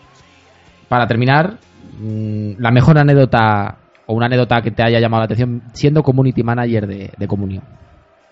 para 0.88 1.06
terminar, 1.06 1.58
mm, 1.98 2.52
la 2.58 2.70
mejor 2.72 2.98
anécdota 2.98 3.76
o 4.06 4.14
una 4.14 4.26
anécdota 4.26 4.62
que 4.62 4.70
te 4.72 4.82
haya 4.84 4.98
llamado 5.00 5.20
la 5.22 5.24
atención 5.26 5.62
siendo 5.72 6.02
community 6.04 6.42
manager 6.44 6.86
de, 6.88 7.10
de 7.16 7.26
Comunión. 7.28 7.62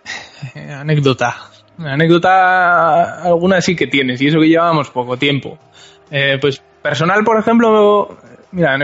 Anécdota. 0.80 1.34
Anécdota 1.78 3.22
alguna 3.24 3.60
sí 3.60 3.74
que 3.76 3.86
tienes, 3.86 4.20
y 4.20 4.28
eso 4.28 4.38
que 4.40 4.48
llevábamos 4.48 4.90
poco 4.90 5.16
tiempo. 5.16 5.58
Eh, 6.10 6.38
pues 6.40 6.62
personal, 6.84 7.24
por 7.24 7.38
ejemplo, 7.38 8.14
mira, 8.52 8.76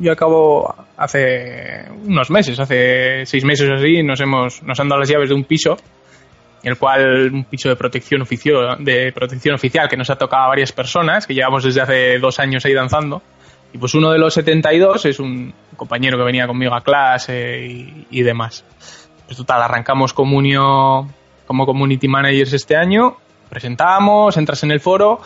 yo 0.00 0.12
acabo 0.12 0.72
hace 0.96 1.86
unos 2.04 2.30
meses, 2.30 2.60
hace 2.60 3.26
seis 3.26 3.44
meses 3.44 3.68
o 3.68 3.74
así, 3.74 4.00
nos 4.04 4.20
hemos, 4.20 4.62
nos 4.62 4.78
han 4.78 4.88
dado 4.88 5.00
las 5.00 5.08
llaves 5.08 5.28
de 5.28 5.34
un 5.34 5.42
piso, 5.42 5.76
el 6.62 6.78
cual, 6.78 7.32
un 7.32 7.44
piso 7.46 7.68
de 7.68 7.74
protección 7.74 8.22
oficio, 8.22 8.76
de 8.78 9.10
protección 9.12 9.56
oficial 9.56 9.88
que 9.88 9.96
nos 9.96 10.08
ha 10.08 10.14
tocado 10.14 10.44
a 10.44 10.48
varias 10.50 10.70
personas, 10.70 11.26
que 11.26 11.34
llevamos 11.34 11.64
desde 11.64 11.80
hace 11.80 12.18
dos 12.20 12.38
años 12.38 12.64
ahí 12.64 12.74
danzando. 12.74 13.22
Y 13.72 13.78
pues 13.78 13.92
uno 13.96 14.12
de 14.12 14.20
los 14.20 14.34
72 14.34 15.06
es 15.06 15.18
un 15.18 15.52
compañero 15.76 16.16
que 16.16 16.22
venía 16.22 16.46
conmigo 16.46 16.76
a 16.76 16.80
clase 16.82 17.66
y, 17.66 18.06
y 18.08 18.22
demás. 18.22 18.64
Pues 19.26 19.36
total, 19.36 19.62
arrancamos 19.62 20.12
comunio 20.12 21.08
como 21.44 21.66
community 21.66 22.06
managers 22.06 22.52
este 22.52 22.76
año, 22.76 23.16
presentamos, 23.50 24.36
entras 24.36 24.62
en 24.62 24.70
el 24.70 24.78
foro 24.78 25.20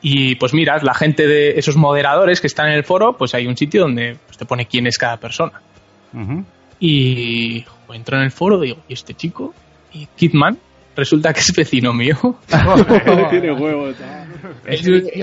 y 0.00 0.36
pues 0.36 0.54
miras, 0.54 0.82
la 0.82 0.94
gente 0.94 1.26
de 1.26 1.58
esos 1.58 1.76
moderadores 1.76 2.40
que 2.40 2.46
están 2.46 2.68
en 2.68 2.74
el 2.74 2.84
foro, 2.84 3.16
pues 3.16 3.34
hay 3.34 3.46
un 3.46 3.56
sitio 3.56 3.82
donde 3.82 4.16
pues, 4.26 4.38
te 4.38 4.44
pone 4.44 4.66
quién 4.66 4.86
es 4.86 4.98
cada 4.98 5.16
persona. 5.16 5.60
Y 6.80 7.64
jo, 7.66 7.94
entro 7.94 8.16
en 8.16 8.24
el 8.24 8.30
foro, 8.30 8.60
digo, 8.60 8.78
¿y 8.88 8.92
este 8.92 9.14
chico? 9.14 9.54
¿Y 9.92 10.06
Kidman? 10.16 10.58
Resulta 10.98 11.32
que 11.32 11.38
es 11.38 11.52
vecino 11.56 11.92
mío. 11.94 12.16
Tiene 13.30 13.52
huevos. 13.52 13.94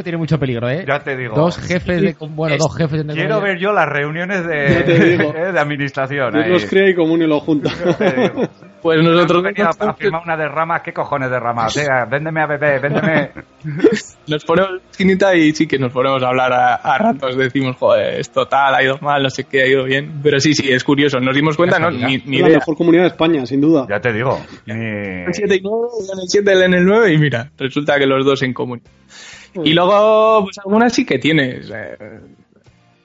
Tiene 0.03 0.17
mucho 0.17 0.39
peligro, 0.39 0.69
¿eh? 0.69 0.85
Ya 0.87 0.99
te 0.99 1.17
digo. 1.17 1.35
Dos 1.35 1.57
jefes 1.57 2.01
de... 2.01 2.15
Bueno, 2.29 2.55
dos 2.57 2.77
jefes 2.77 3.05
de... 3.05 3.13
Quiero 3.13 3.41
ver 3.41 3.59
yo 3.59 3.73
las 3.73 3.87
reuniones 3.89 4.43
Ya 4.43 4.85
te 4.85 4.93
de, 4.99 5.17
digo. 5.17 5.33
eh, 5.35 5.51
de 5.51 5.59
administración. 5.59 6.31
Dios 6.31 6.45
ahí. 6.45 6.51
los 6.51 6.65
crea 6.65 6.89
y 6.89 6.95
común 6.95 7.21
y 7.23 7.27
lo 7.27 7.41
junta. 7.41 7.71
Te 7.97 8.11
digo. 8.21 8.47
Pues 8.81 9.01
nosotros 9.03 9.41
Venía 9.43 9.69
a 9.77 9.93
firmar 9.95 10.21
una 10.23 10.37
derrama. 10.37 10.81
¿Qué 10.81 10.93
cojones 10.93 11.29
derrama? 11.29 11.65
O 11.65 11.69
sea, 11.69 12.05
véndeme 12.05 12.41
a 12.41 12.45
bebé, 12.45 12.79
véndeme. 12.79 13.31
nos 14.27 14.45
ponemos 14.45 14.81
esquinita 14.91 15.35
y 15.35 15.53
sí 15.53 15.65
que 15.67 15.79
nos 15.79 15.91
ponemos 15.91 16.21
a 16.21 16.27
hablar 16.27 16.53
a, 16.53 16.75
a 16.75 16.97
ratos. 16.99 17.35
Decimos, 17.35 17.75
joder, 17.77 18.19
esto 18.19 18.45
tal, 18.47 18.75
ha 18.75 18.83
ido 18.83 18.99
mal, 19.01 19.23
no 19.23 19.29
sé 19.31 19.45
qué, 19.45 19.63
ha 19.63 19.67
ido 19.67 19.85
bien. 19.85 20.19
Pero 20.21 20.39
sí, 20.39 20.53
sí, 20.53 20.71
es 20.71 20.83
curioso. 20.83 21.19
Nos 21.19 21.35
dimos 21.35 21.57
cuenta, 21.57 21.79
no, 21.79 21.89
ni, 21.89 22.17
ni 22.25 22.37
la 22.39 22.47
idea. 22.49 22.59
mejor 22.59 22.77
comunidad 22.77 23.03
de 23.03 23.07
España, 23.09 23.43
sin 23.47 23.59
duda. 23.59 23.87
Ya 23.89 23.99
te 23.99 24.13
digo. 24.13 24.39
Ni- 24.67 25.25
El 25.25 25.33
7 25.33 25.55
y 25.55 25.61
9, 25.65 25.87
en 26.13 26.19
el 26.19 26.29
7, 26.29 26.51
él 26.51 26.61
en 26.63 26.73
el 26.75 26.85
9 26.85 27.13
y 27.13 27.17
mira, 27.17 27.51
resulta 27.57 27.97
que 27.97 28.05
los 28.05 28.25
dos 28.25 28.41
en 28.43 28.53
común. 28.53 28.81
Y 29.63 29.73
luego, 29.73 30.43
pues 30.43 30.57
algunas 30.59 30.93
sí 30.93 31.05
que 31.05 31.17
tienes. 31.17 31.69
eh, 31.73 31.97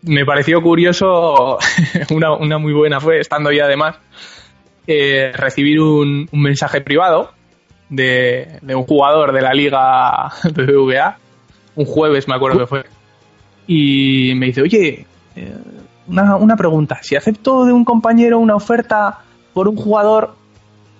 me 0.02 0.24
pareció 0.24 0.62
curioso, 0.62 1.58
una, 2.10 2.32
una 2.32 2.58
muy 2.58 2.72
buena 2.72 3.00
fue, 3.00 3.20
estando 3.20 3.52
ya 3.52 3.64
además, 3.64 3.96
eh, 4.86 5.32
recibir 5.34 5.80
un, 5.80 6.28
un 6.30 6.42
mensaje 6.42 6.80
privado 6.80 7.32
de, 7.88 8.58
de 8.62 8.74
un 8.74 8.84
jugador 8.84 9.32
de 9.32 9.42
la 9.42 9.52
liga 9.52 10.28
BBVA, 10.44 11.18
un 11.76 11.84
jueves 11.84 12.28
me 12.28 12.34
acuerdo 12.34 12.60
que 12.60 12.66
fue, 12.66 12.84
y 13.66 14.32
me 14.36 14.46
dice, 14.46 14.62
oye, 14.62 15.06
eh, 15.36 15.54
una, 16.08 16.36
una 16.36 16.56
pregunta, 16.56 16.98
si 17.02 17.16
acepto 17.16 17.64
de 17.64 17.72
un 17.72 17.84
compañero 17.84 18.38
una 18.38 18.56
oferta 18.56 19.20
por 19.52 19.68
un 19.68 19.76
jugador, 19.76 20.34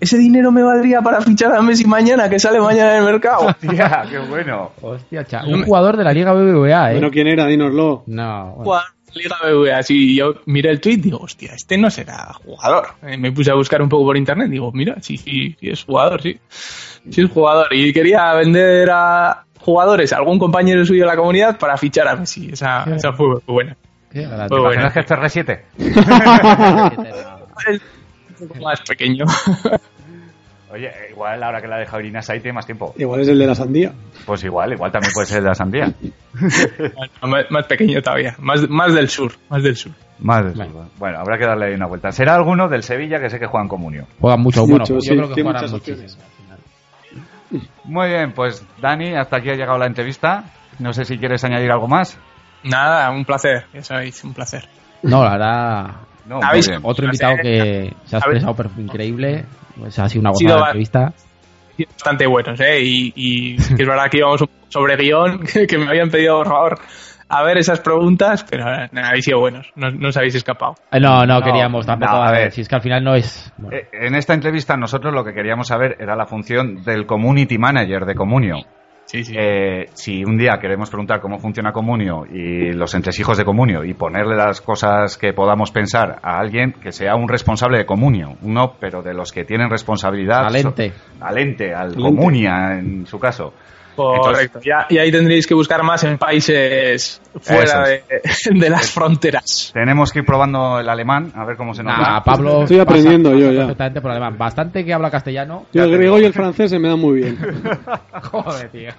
¿ese 0.01 0.19
dinero 0.19 0.51
me 0.51 0.63
valdría 0.63 1.01
para 1.03 1.21
fichar 1.21 1.55
a 1.55 1.63
Messi 1.63 1.85
mañana, 1.87 2.29
que 2.29 2.39
sale 2.39 2.61
mañana 2.61 2.97
en 2.97 3.05
el 3.05 3.13
mercado? 3.13 3.55
Tía, 3.61 4.03
qué 4.11 4.19
bueno. 4.19 4.71
Hostia, 4.81 5.25
cha- 5.25 5.45
un 5.47 5.65
jugador 5.65 5.97
de 5.97 6.05
la 6.05 6.13
Liga 6.13 6.33
BBVA, 6.33 6.91
¿eh? 6.91 6.93
Bueno, 6.95 7.11
¿quién 7.11 7.27
era? 7.29 7.47
Dínoslo. 7.47 8.03
No, 8.07 8.55
bueno. 8.57 8.83
Liga 9.13 9.37
BBVA, 9.45 9.79
así 9.79 10.15
yo 10.17 10.35
miré 10.47 10.71
el 10.71 10.81
tweet 10.81 10.99
digo, 10.99 11.19
hostia, 11.19 11.53
este 11.55 11.77
no 11.77 11.91
será 11.91 12.33
jugador. 12.45 12.87
Eh, 13.03 13.17
me 13.19 13.33
puse 13.33 13.51
a 13.51 13.55
buscar 13.55 13.83
un 13.83 13.89
poco 13.89 14.05
por 14.05 14.17
internet, 14.17 14.49
digo, 14.49 14.71
mira, 14.73 14.97
sí, 15.01 15.17
sí, 15.17 15.57
sí 15.59 15.69
es 15.69 15.83
jugador, 15.85 16.23
sí. 16.23 16.39
Sí 17.11 17.23
es 17.23 17.31
jugador. 17.31 17.67
Y 17.73 17.93
quería 17.93 18.33
vender 18.35 18.89
a 18.93 19.45
jugadores 19.59 20.13
a 20.13 20.17
algún 20.19 20.39
compañero 20.39 20.85
suyo 20.87 21.03
de 21.03 21.09
la 21.09 21.17
comunidad 21.17 21.59
para 21.59 21.77
fichar 21.77 22.07
a 22.07 22.15
Messi. 22.15 22.51
Esa, 22.53 22.85
esa 22.85 23.13
fue 23.13 23.41
buena. 23.49 23.77
Qué 24.13 24.23
grande. 24.23 24.47
Muy 24.51 24.61
buena. 24.61 24.83
¿Imaginas 24.83 24.93
que 24.93 25.01
este 25.01 25.15
es 25.15 25.65
CR7? 25.79 27.01
Es 27.69 27.81
un 28.41 28.49
poco 28.49 28.61
más 28.61 28.81
pequeño. 28.83 29.25
Oye, 30.73 30.89
igual 31.11 31.43
ahora 31.43 31.61
que 31.61 31.67
la 31.67 31.77
ha 31.77 31.79
dejado 31.81 32.01
Irina 32.01 32.21
ahí 32.29 32.39
tiene 32.39 32.53
más 32.53 32.65
tiempo. 32.65 32.95
Igual 32.97 33.21
es 33.23 33.29
el 33.29 33.39
de 33.39 33.47
la 33.47 33.57
sandía. 33.57 33.93
Pues 34.25 34.45
igual, 34.45 34.73
igual 34.73 34.93
también 34.93 35.13
puede 35.13 35.27
ser 35.27 35.43
de 35.43 35.49
la 35.49 35.55
sandía. 35.55 35.93
más, 37.23 37.51
más 37.51 37.67
pequeño 37.67 38.01
todavía. 38.01 38.37
Más, 38.39 38.69
más 38.69 38.95
del 38.95 39.09
sur. 39.09 39.33
Más 39.49 39.65
del 39.65 39.75
sur. 39.75 39.93
Más 40.21 40.45
de 40.45 40.53
Vale. 40.53 40.71
eso. 40.71 40.91
Bueno, 40.99 41.19
habrá 41.19 41.39
que 41.39 41.47
darle 41.47 41.67
ahí 41.67 41.75
una 41.75 41.87
vuelta. 41.87 42.13
Será 42.13 42.37
alguno 42.37 42.69
del 42.69 42.85
Sevilla 42.85 43.19
que 43.19 43.31
sé 43.31 43.41
que 43.41 43.47
juegan 43.47 43.69
comunio. 43.69 44.07
Juegan 44.21 44.41
mucho, 44.41 44.63
bueno, 44.63 44.81
Mucho, 44.81 44.95
yo 44.95 45.01
sí, 45.01 45.17
creo 45.17 45.35
que 45.35 45.43
muchas 45.43 45.73
muchísimo. 45.73 46.23
Muy 47.85 48.09
bien, 48.09 48.33
pues 48.33 48.65
Dani, 48.81 49.17
hasta 49.17 49.39
aquí 49.39 49.51
ha 49.51 49.55
llegado 49.55 49.79
la 49.79 49.87
entrevista. 49.87 50.45
No 50.79 50.93
sé 50.93 51.05
si 51.05 51.19
quieres 51.19 51.43
añadir 51.43 51.73
algo 51.73 51.89
más. 51.89 52.17
Nada, 52.63 53.11
un 53.11 53.25
placer. 53.25 53.67
Ya 53.73 53.83
sabéis, 53.83 54.23
un 54.23 54.35
placer. 54.35 54.69
No, 55.03 55.25
la 55.25 55.31
verdad, 55.33 55.91
No, 56.27 56.37
muy 56.37 56.45
¿Habéis- 56.45 56.69
bien. 56.69 56.81
otro 56.83 57.05
invitado 57.05 57.37
que 57.43 57.93
se 58.05 58.17
ha 58.17 58.19
expresado 58.19 58.57
increíble. 58.79 59.45
Pues 59.79 59.99
ha 59.99 60.09
sido 60.09 60.21
una 60.21 60.31
gozada 60.31 60.57
de 60.57 60.63
entrevista. 60.67 61.13
bastante 61.79 62.27
buenos, 62.27 62.61
¿eh? 62.61 62.81
Y, 62.83 63.13
y 63.17 63.57
que 63.77 63.83
es 63.83 63.89
verdad 63.89 64.09
que 64.11 64.19
íbamos 64.19 64.45
sobre 64.69 64.97
guion, 64.97 65.41
que, 65.69 65.79
me 65.79 65.89
habían 65.89 66.11
pedido, 66.11 66.39
por 66.39 66.49
favor, 66.49 66.79
a 67.29 67.43
ver 67.45 67.59
esas 67.59 67.81
preguntas, 67.81 68.45
pero 68.49 68.71
eh, 68.73 68.91
habéis 69.03 69.25
sido 69.25 69.39
buenos, 69.41 69.71
no, 69.77 69.91
no 69.91 70.09
os 70.09 70.17
habéis 70.17 70.35
escapado. 70.35 70.75
Eh, 70.93 71.01
No, 71.01 71.25
no, 71.27 71.39
No, 71.39 71.43
queríamos 71.43 71.87
tampoco. 71.87 72.13
no, 72.13 72.23
a 72.23 72.31
ver, 72.33 72.51
si 72.53 72.61
es 72.61 72.69
que 72.69 72.75
al 72.75 72.83
final 72.83 73.03
no 73.05 73.15
es. 73.15 73.53
bueno, 73.57 73.77
Eh, 73.77 73.89
En 73.93 74.15
esta 74.15 74.35
entrevista 74.35 74.77
nosotros 74.77 75.15
lo 75.15 75.25
que 75.25 75.33
queríamos 75.33 75.69
saber 75.69 75.97
era 76.01 76.15
la 76.17 76.27
función 76.27 76.83
del 76.85 77.07
community 77.07 77.57
manager 77.57 78.05
de 78.05 78.15
Comunio. 78.15 78.57
Sí, 79.11 79.25
sí. 79.25 79.35
Eh, 79.37 79.87
si 79.95 80.25
un 80.25 80.39
día 80.39 80.59
queremos 80.61 80.89
preguntar 80.89 81.21
cómo 81.21 81.41
funciona 81.41 81.73
Comunio 81.73 82.25
y 82.33 82.73
los 82.73 82.95
entresijos 82.95 83.37
de 83.37 83.45
Comunio 83.45 83.83
y 83.83 83.93
ponerle 83.95 84.37
las 84.37 84.61
cosas 84.61 85.19
que 85.19 85.33
podamos 85.33 85.73
pensar 85.73 86.21
a 86.23 86.39
alguien 86.39 86.75
que 86.81 86.93
sea 86.93 87.17
un 87.17 87.29
responsable 87.29 87.79
de 87.79 87.87
Comunio, 87.87 88.37
uno, 88.43 88.75
pero 88.79 89.03
de 89.03 89.13
los 89.13 89.33
que 89.33 89.45
tienen 89.45 89.69
responsabilidad. 89.69 90.45
Al 90.47 90.55
ente. 90.55 90.91
so- 90.91 91.25
al 91.25 91.39
ente, 91.39 91.75
al 91.75 91.89
ente. 91.89 92.01
Comunia 92.01 92.79
en 92.79 93.05
su 93.07 93.19
caso. 93.19 93.53
Correcto. 94.21 94.61
Ya, 94.65 94.87
y 94.89 94.99
ahí 94.99 95.11
tendréis 95.11 95.47
que 95.47 95.55
buscar 95.55 95.83
más 95.83 96.05
en 96.05 96.19
países 96.19 97.21
fuera 97.41 97.85
de, 98.51 98.71
las 98.71 98.91
fronteras. 98.91 99.71
Tenemos 99.73 100.13
que 100.13 100.21
ir 100.21 100.25
probando 100.25 100.79
el 100.81 100.89
alemán, 100.89 101.33
a 101.35 101.45
ver 101.45 101.57
cómo 101.57 101.75
se 101.75 101.83
nos 101.83 101.97
Nah. 101.97 102.23
Pablo. 102.23 102.63
Estoy 102.63 102.79
pasa- 102.79 102.91
aprendiendo 102.91 103.31
pasa 103.31 103.41
yo 103.41 103.53
ya. 103.53 103.61
Perfectamente 103.61 104.01
por 104.01 104.11
alemán. 104.11 104.39
Bastante 104.39 104.85
que 104.85 104.93
habla 104.93 105.11
castellano. 105.11 105.67
Yo 105.73 105.85
el 105.85 105.93
griego 105.93 106.19
y 106.19 106.25
el 106.25 106.33
francés 106.33 106.71
se 106.71 106.79
me 106.79 106.89
dan 106.89 106.99
muy 106.99 107.21
bien. 107.21 107.39
Joder, 108.23 108.69
tío. 108.71 108.91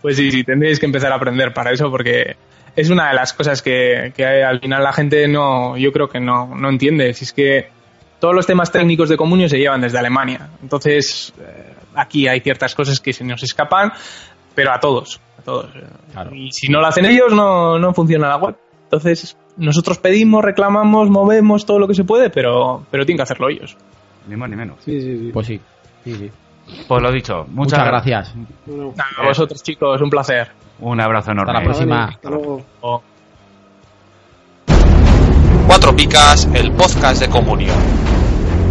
Pues 0.00 0.16
sí, 0.16 0.30
sí, 0.30 0.44
tendréis 0.44 0.78
que 0.80 0.86
empezar 0.86 1.12
a 1.12 1.16
aprender 1.16 1.52
para 1.52 1.70
eso 1.72 1.90
porque 1.90 2.36
es 2.74 2.90
una 2.90 3.08
de 3.08 3.14
las 3.14 3.32
cosas 3.32 3.62
que, 3.62 4.12
que 4.16 4.24
al 4.44 4.60
final 4.60 4.82
la 4.82 4.92
gente 4.92 5.28
no, 5.28 5.76
yo 5.76 5.92
creo 5.92 6.08
que 6.08 6.20
no, 6.20 6.54
no 6.54 6.68
entiende. 6.68 7.12
Si 7.14 7.24
es 7.24 7.32
que 7.32 7.68
todos 8.18 8.34
los 8.34 8.46
temas 8.46 8.70
técnicos 8.70 9.08
de 9.08 9.16
Comunio 9.16 9.48
se 9.48 9.58
llevan 9.58 9.80
desde 9.80 9.98
Alemania. 9.98 10.48
Entonces, 10.62 11.32
eh, 11.40 11.74
aquí 11.94 12.28
hay 12.28 12.40
ciertas 12.40 12.74
cosas 12.74 13.00
que 13.00 13.12
se 13.12 13.24
nos 13.24 13.42
escapan, 13.42 13.92
pero 14.54 14.72
a 14.72 14.80
todos, 14.80 15.20
a 15.38 15.42
todos. 15.42 15.70
Claro. 16.12 16.34
Y 16.34 16.50
si 16.52 16.68
no 16.68 16.80
lo 16.80 16.86
hacen 16.86 17.04
ellos, 17.06 17.32
no, 17.32 17.78
no 17.78 17.92
funciona 17.92 18.28
la 18.28 18.36
web. 18.36 18.56
Entonces, 18.84 19.36
nosotros 19.56 19.98
pedimos, 19.98 20.44
reclamamos, 20.44 21.10
movemos 21.10 21.66
todo 21.66 21.78
lo 21.78 21.88
que 21.88 21.94
se 21.94 22.04
puede, 22.04 22.30
pero, 22.30 22.84
pero 22.90 23.04
tienen 23.04 23.18
que 23.18 23.24
hacerlo 23.24 23.48
ellos. 23.48 23.76
Ni 24.28 24.36
más 24.36 24.50
ni 24.50 24.56
menos. 24.56 24.78
Sí, 24.84 25.00
sí, 25.00 25.18
sí. 25.18 25.30
Pues 25.32 25.46
sí. 25.46 25.60
sí, 26.04 26.14
sí. 26.14 26.30
Pues 26.88 27.02
lo 27.02 27.12
dicho, 27.12 27.46
muchas, 27.48 27.78
Muchas 27.78 27.86
gracias. 27.86 28.34
A 29.18 29.26
vosotros, 29.26 29.62
chicos, 29.62 30.00
un 30.00 30.10
placer. 30.10 30.50
Un 30.80 31.00
abrazo 31.00 31.30
enorme. 31.30 31.52
Hasta 31.52 31.60
la 31.60 31.64
próxima. 31.64 32.04
hasta 32.06 32.30
luego. 32.30 32.64
Oh. 32.80 33.02
Cuatro 35.86 36.02
Picas, 36.02 36.48
el 36.52 36.72
podcast 36.72 37.20
de 37.20 37.28
Comunión. 37.28 37.76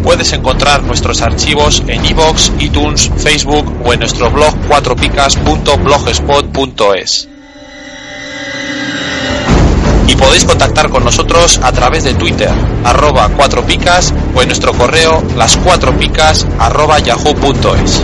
Puedes 0.04 0.34
encontrar 0.34 0.84
nuestros 0.84 1.21
archivos 1.21 1.82
en 1.88 2.06
iVoox, 2.06 2.51
iTunes, 2.60 3.10
Facebook 3.15 3.73
o 3.86 3.93
en 3.93 4.01
nuestro 4.01 4.30
blog 4.30 4.54
cuatropicas.blogspot.es. 4.67 7.30
Y 10.10 10.15
podéis 10.17 10.43
contactar 10.43 10.89
con 10.89 11.06
nosotros 11.06 11.62
a 11.63 11.71
través 11.71 12.04
de 12.04 12.15
Twitter, 12.15 12.51
arroba 12.84 13.30
cuatro 13.30 13.65
picas 13.65 14.13
o 14.36 14.41
en 14.41 14.49
nuestro 14.49 14.73
correo 14.73 15.23
las 15.38 15.56
cuatro 15.56 15.97
picas 15.97 16.45
arroba 16.60 16.99
yahoo.es. 16.99 18.04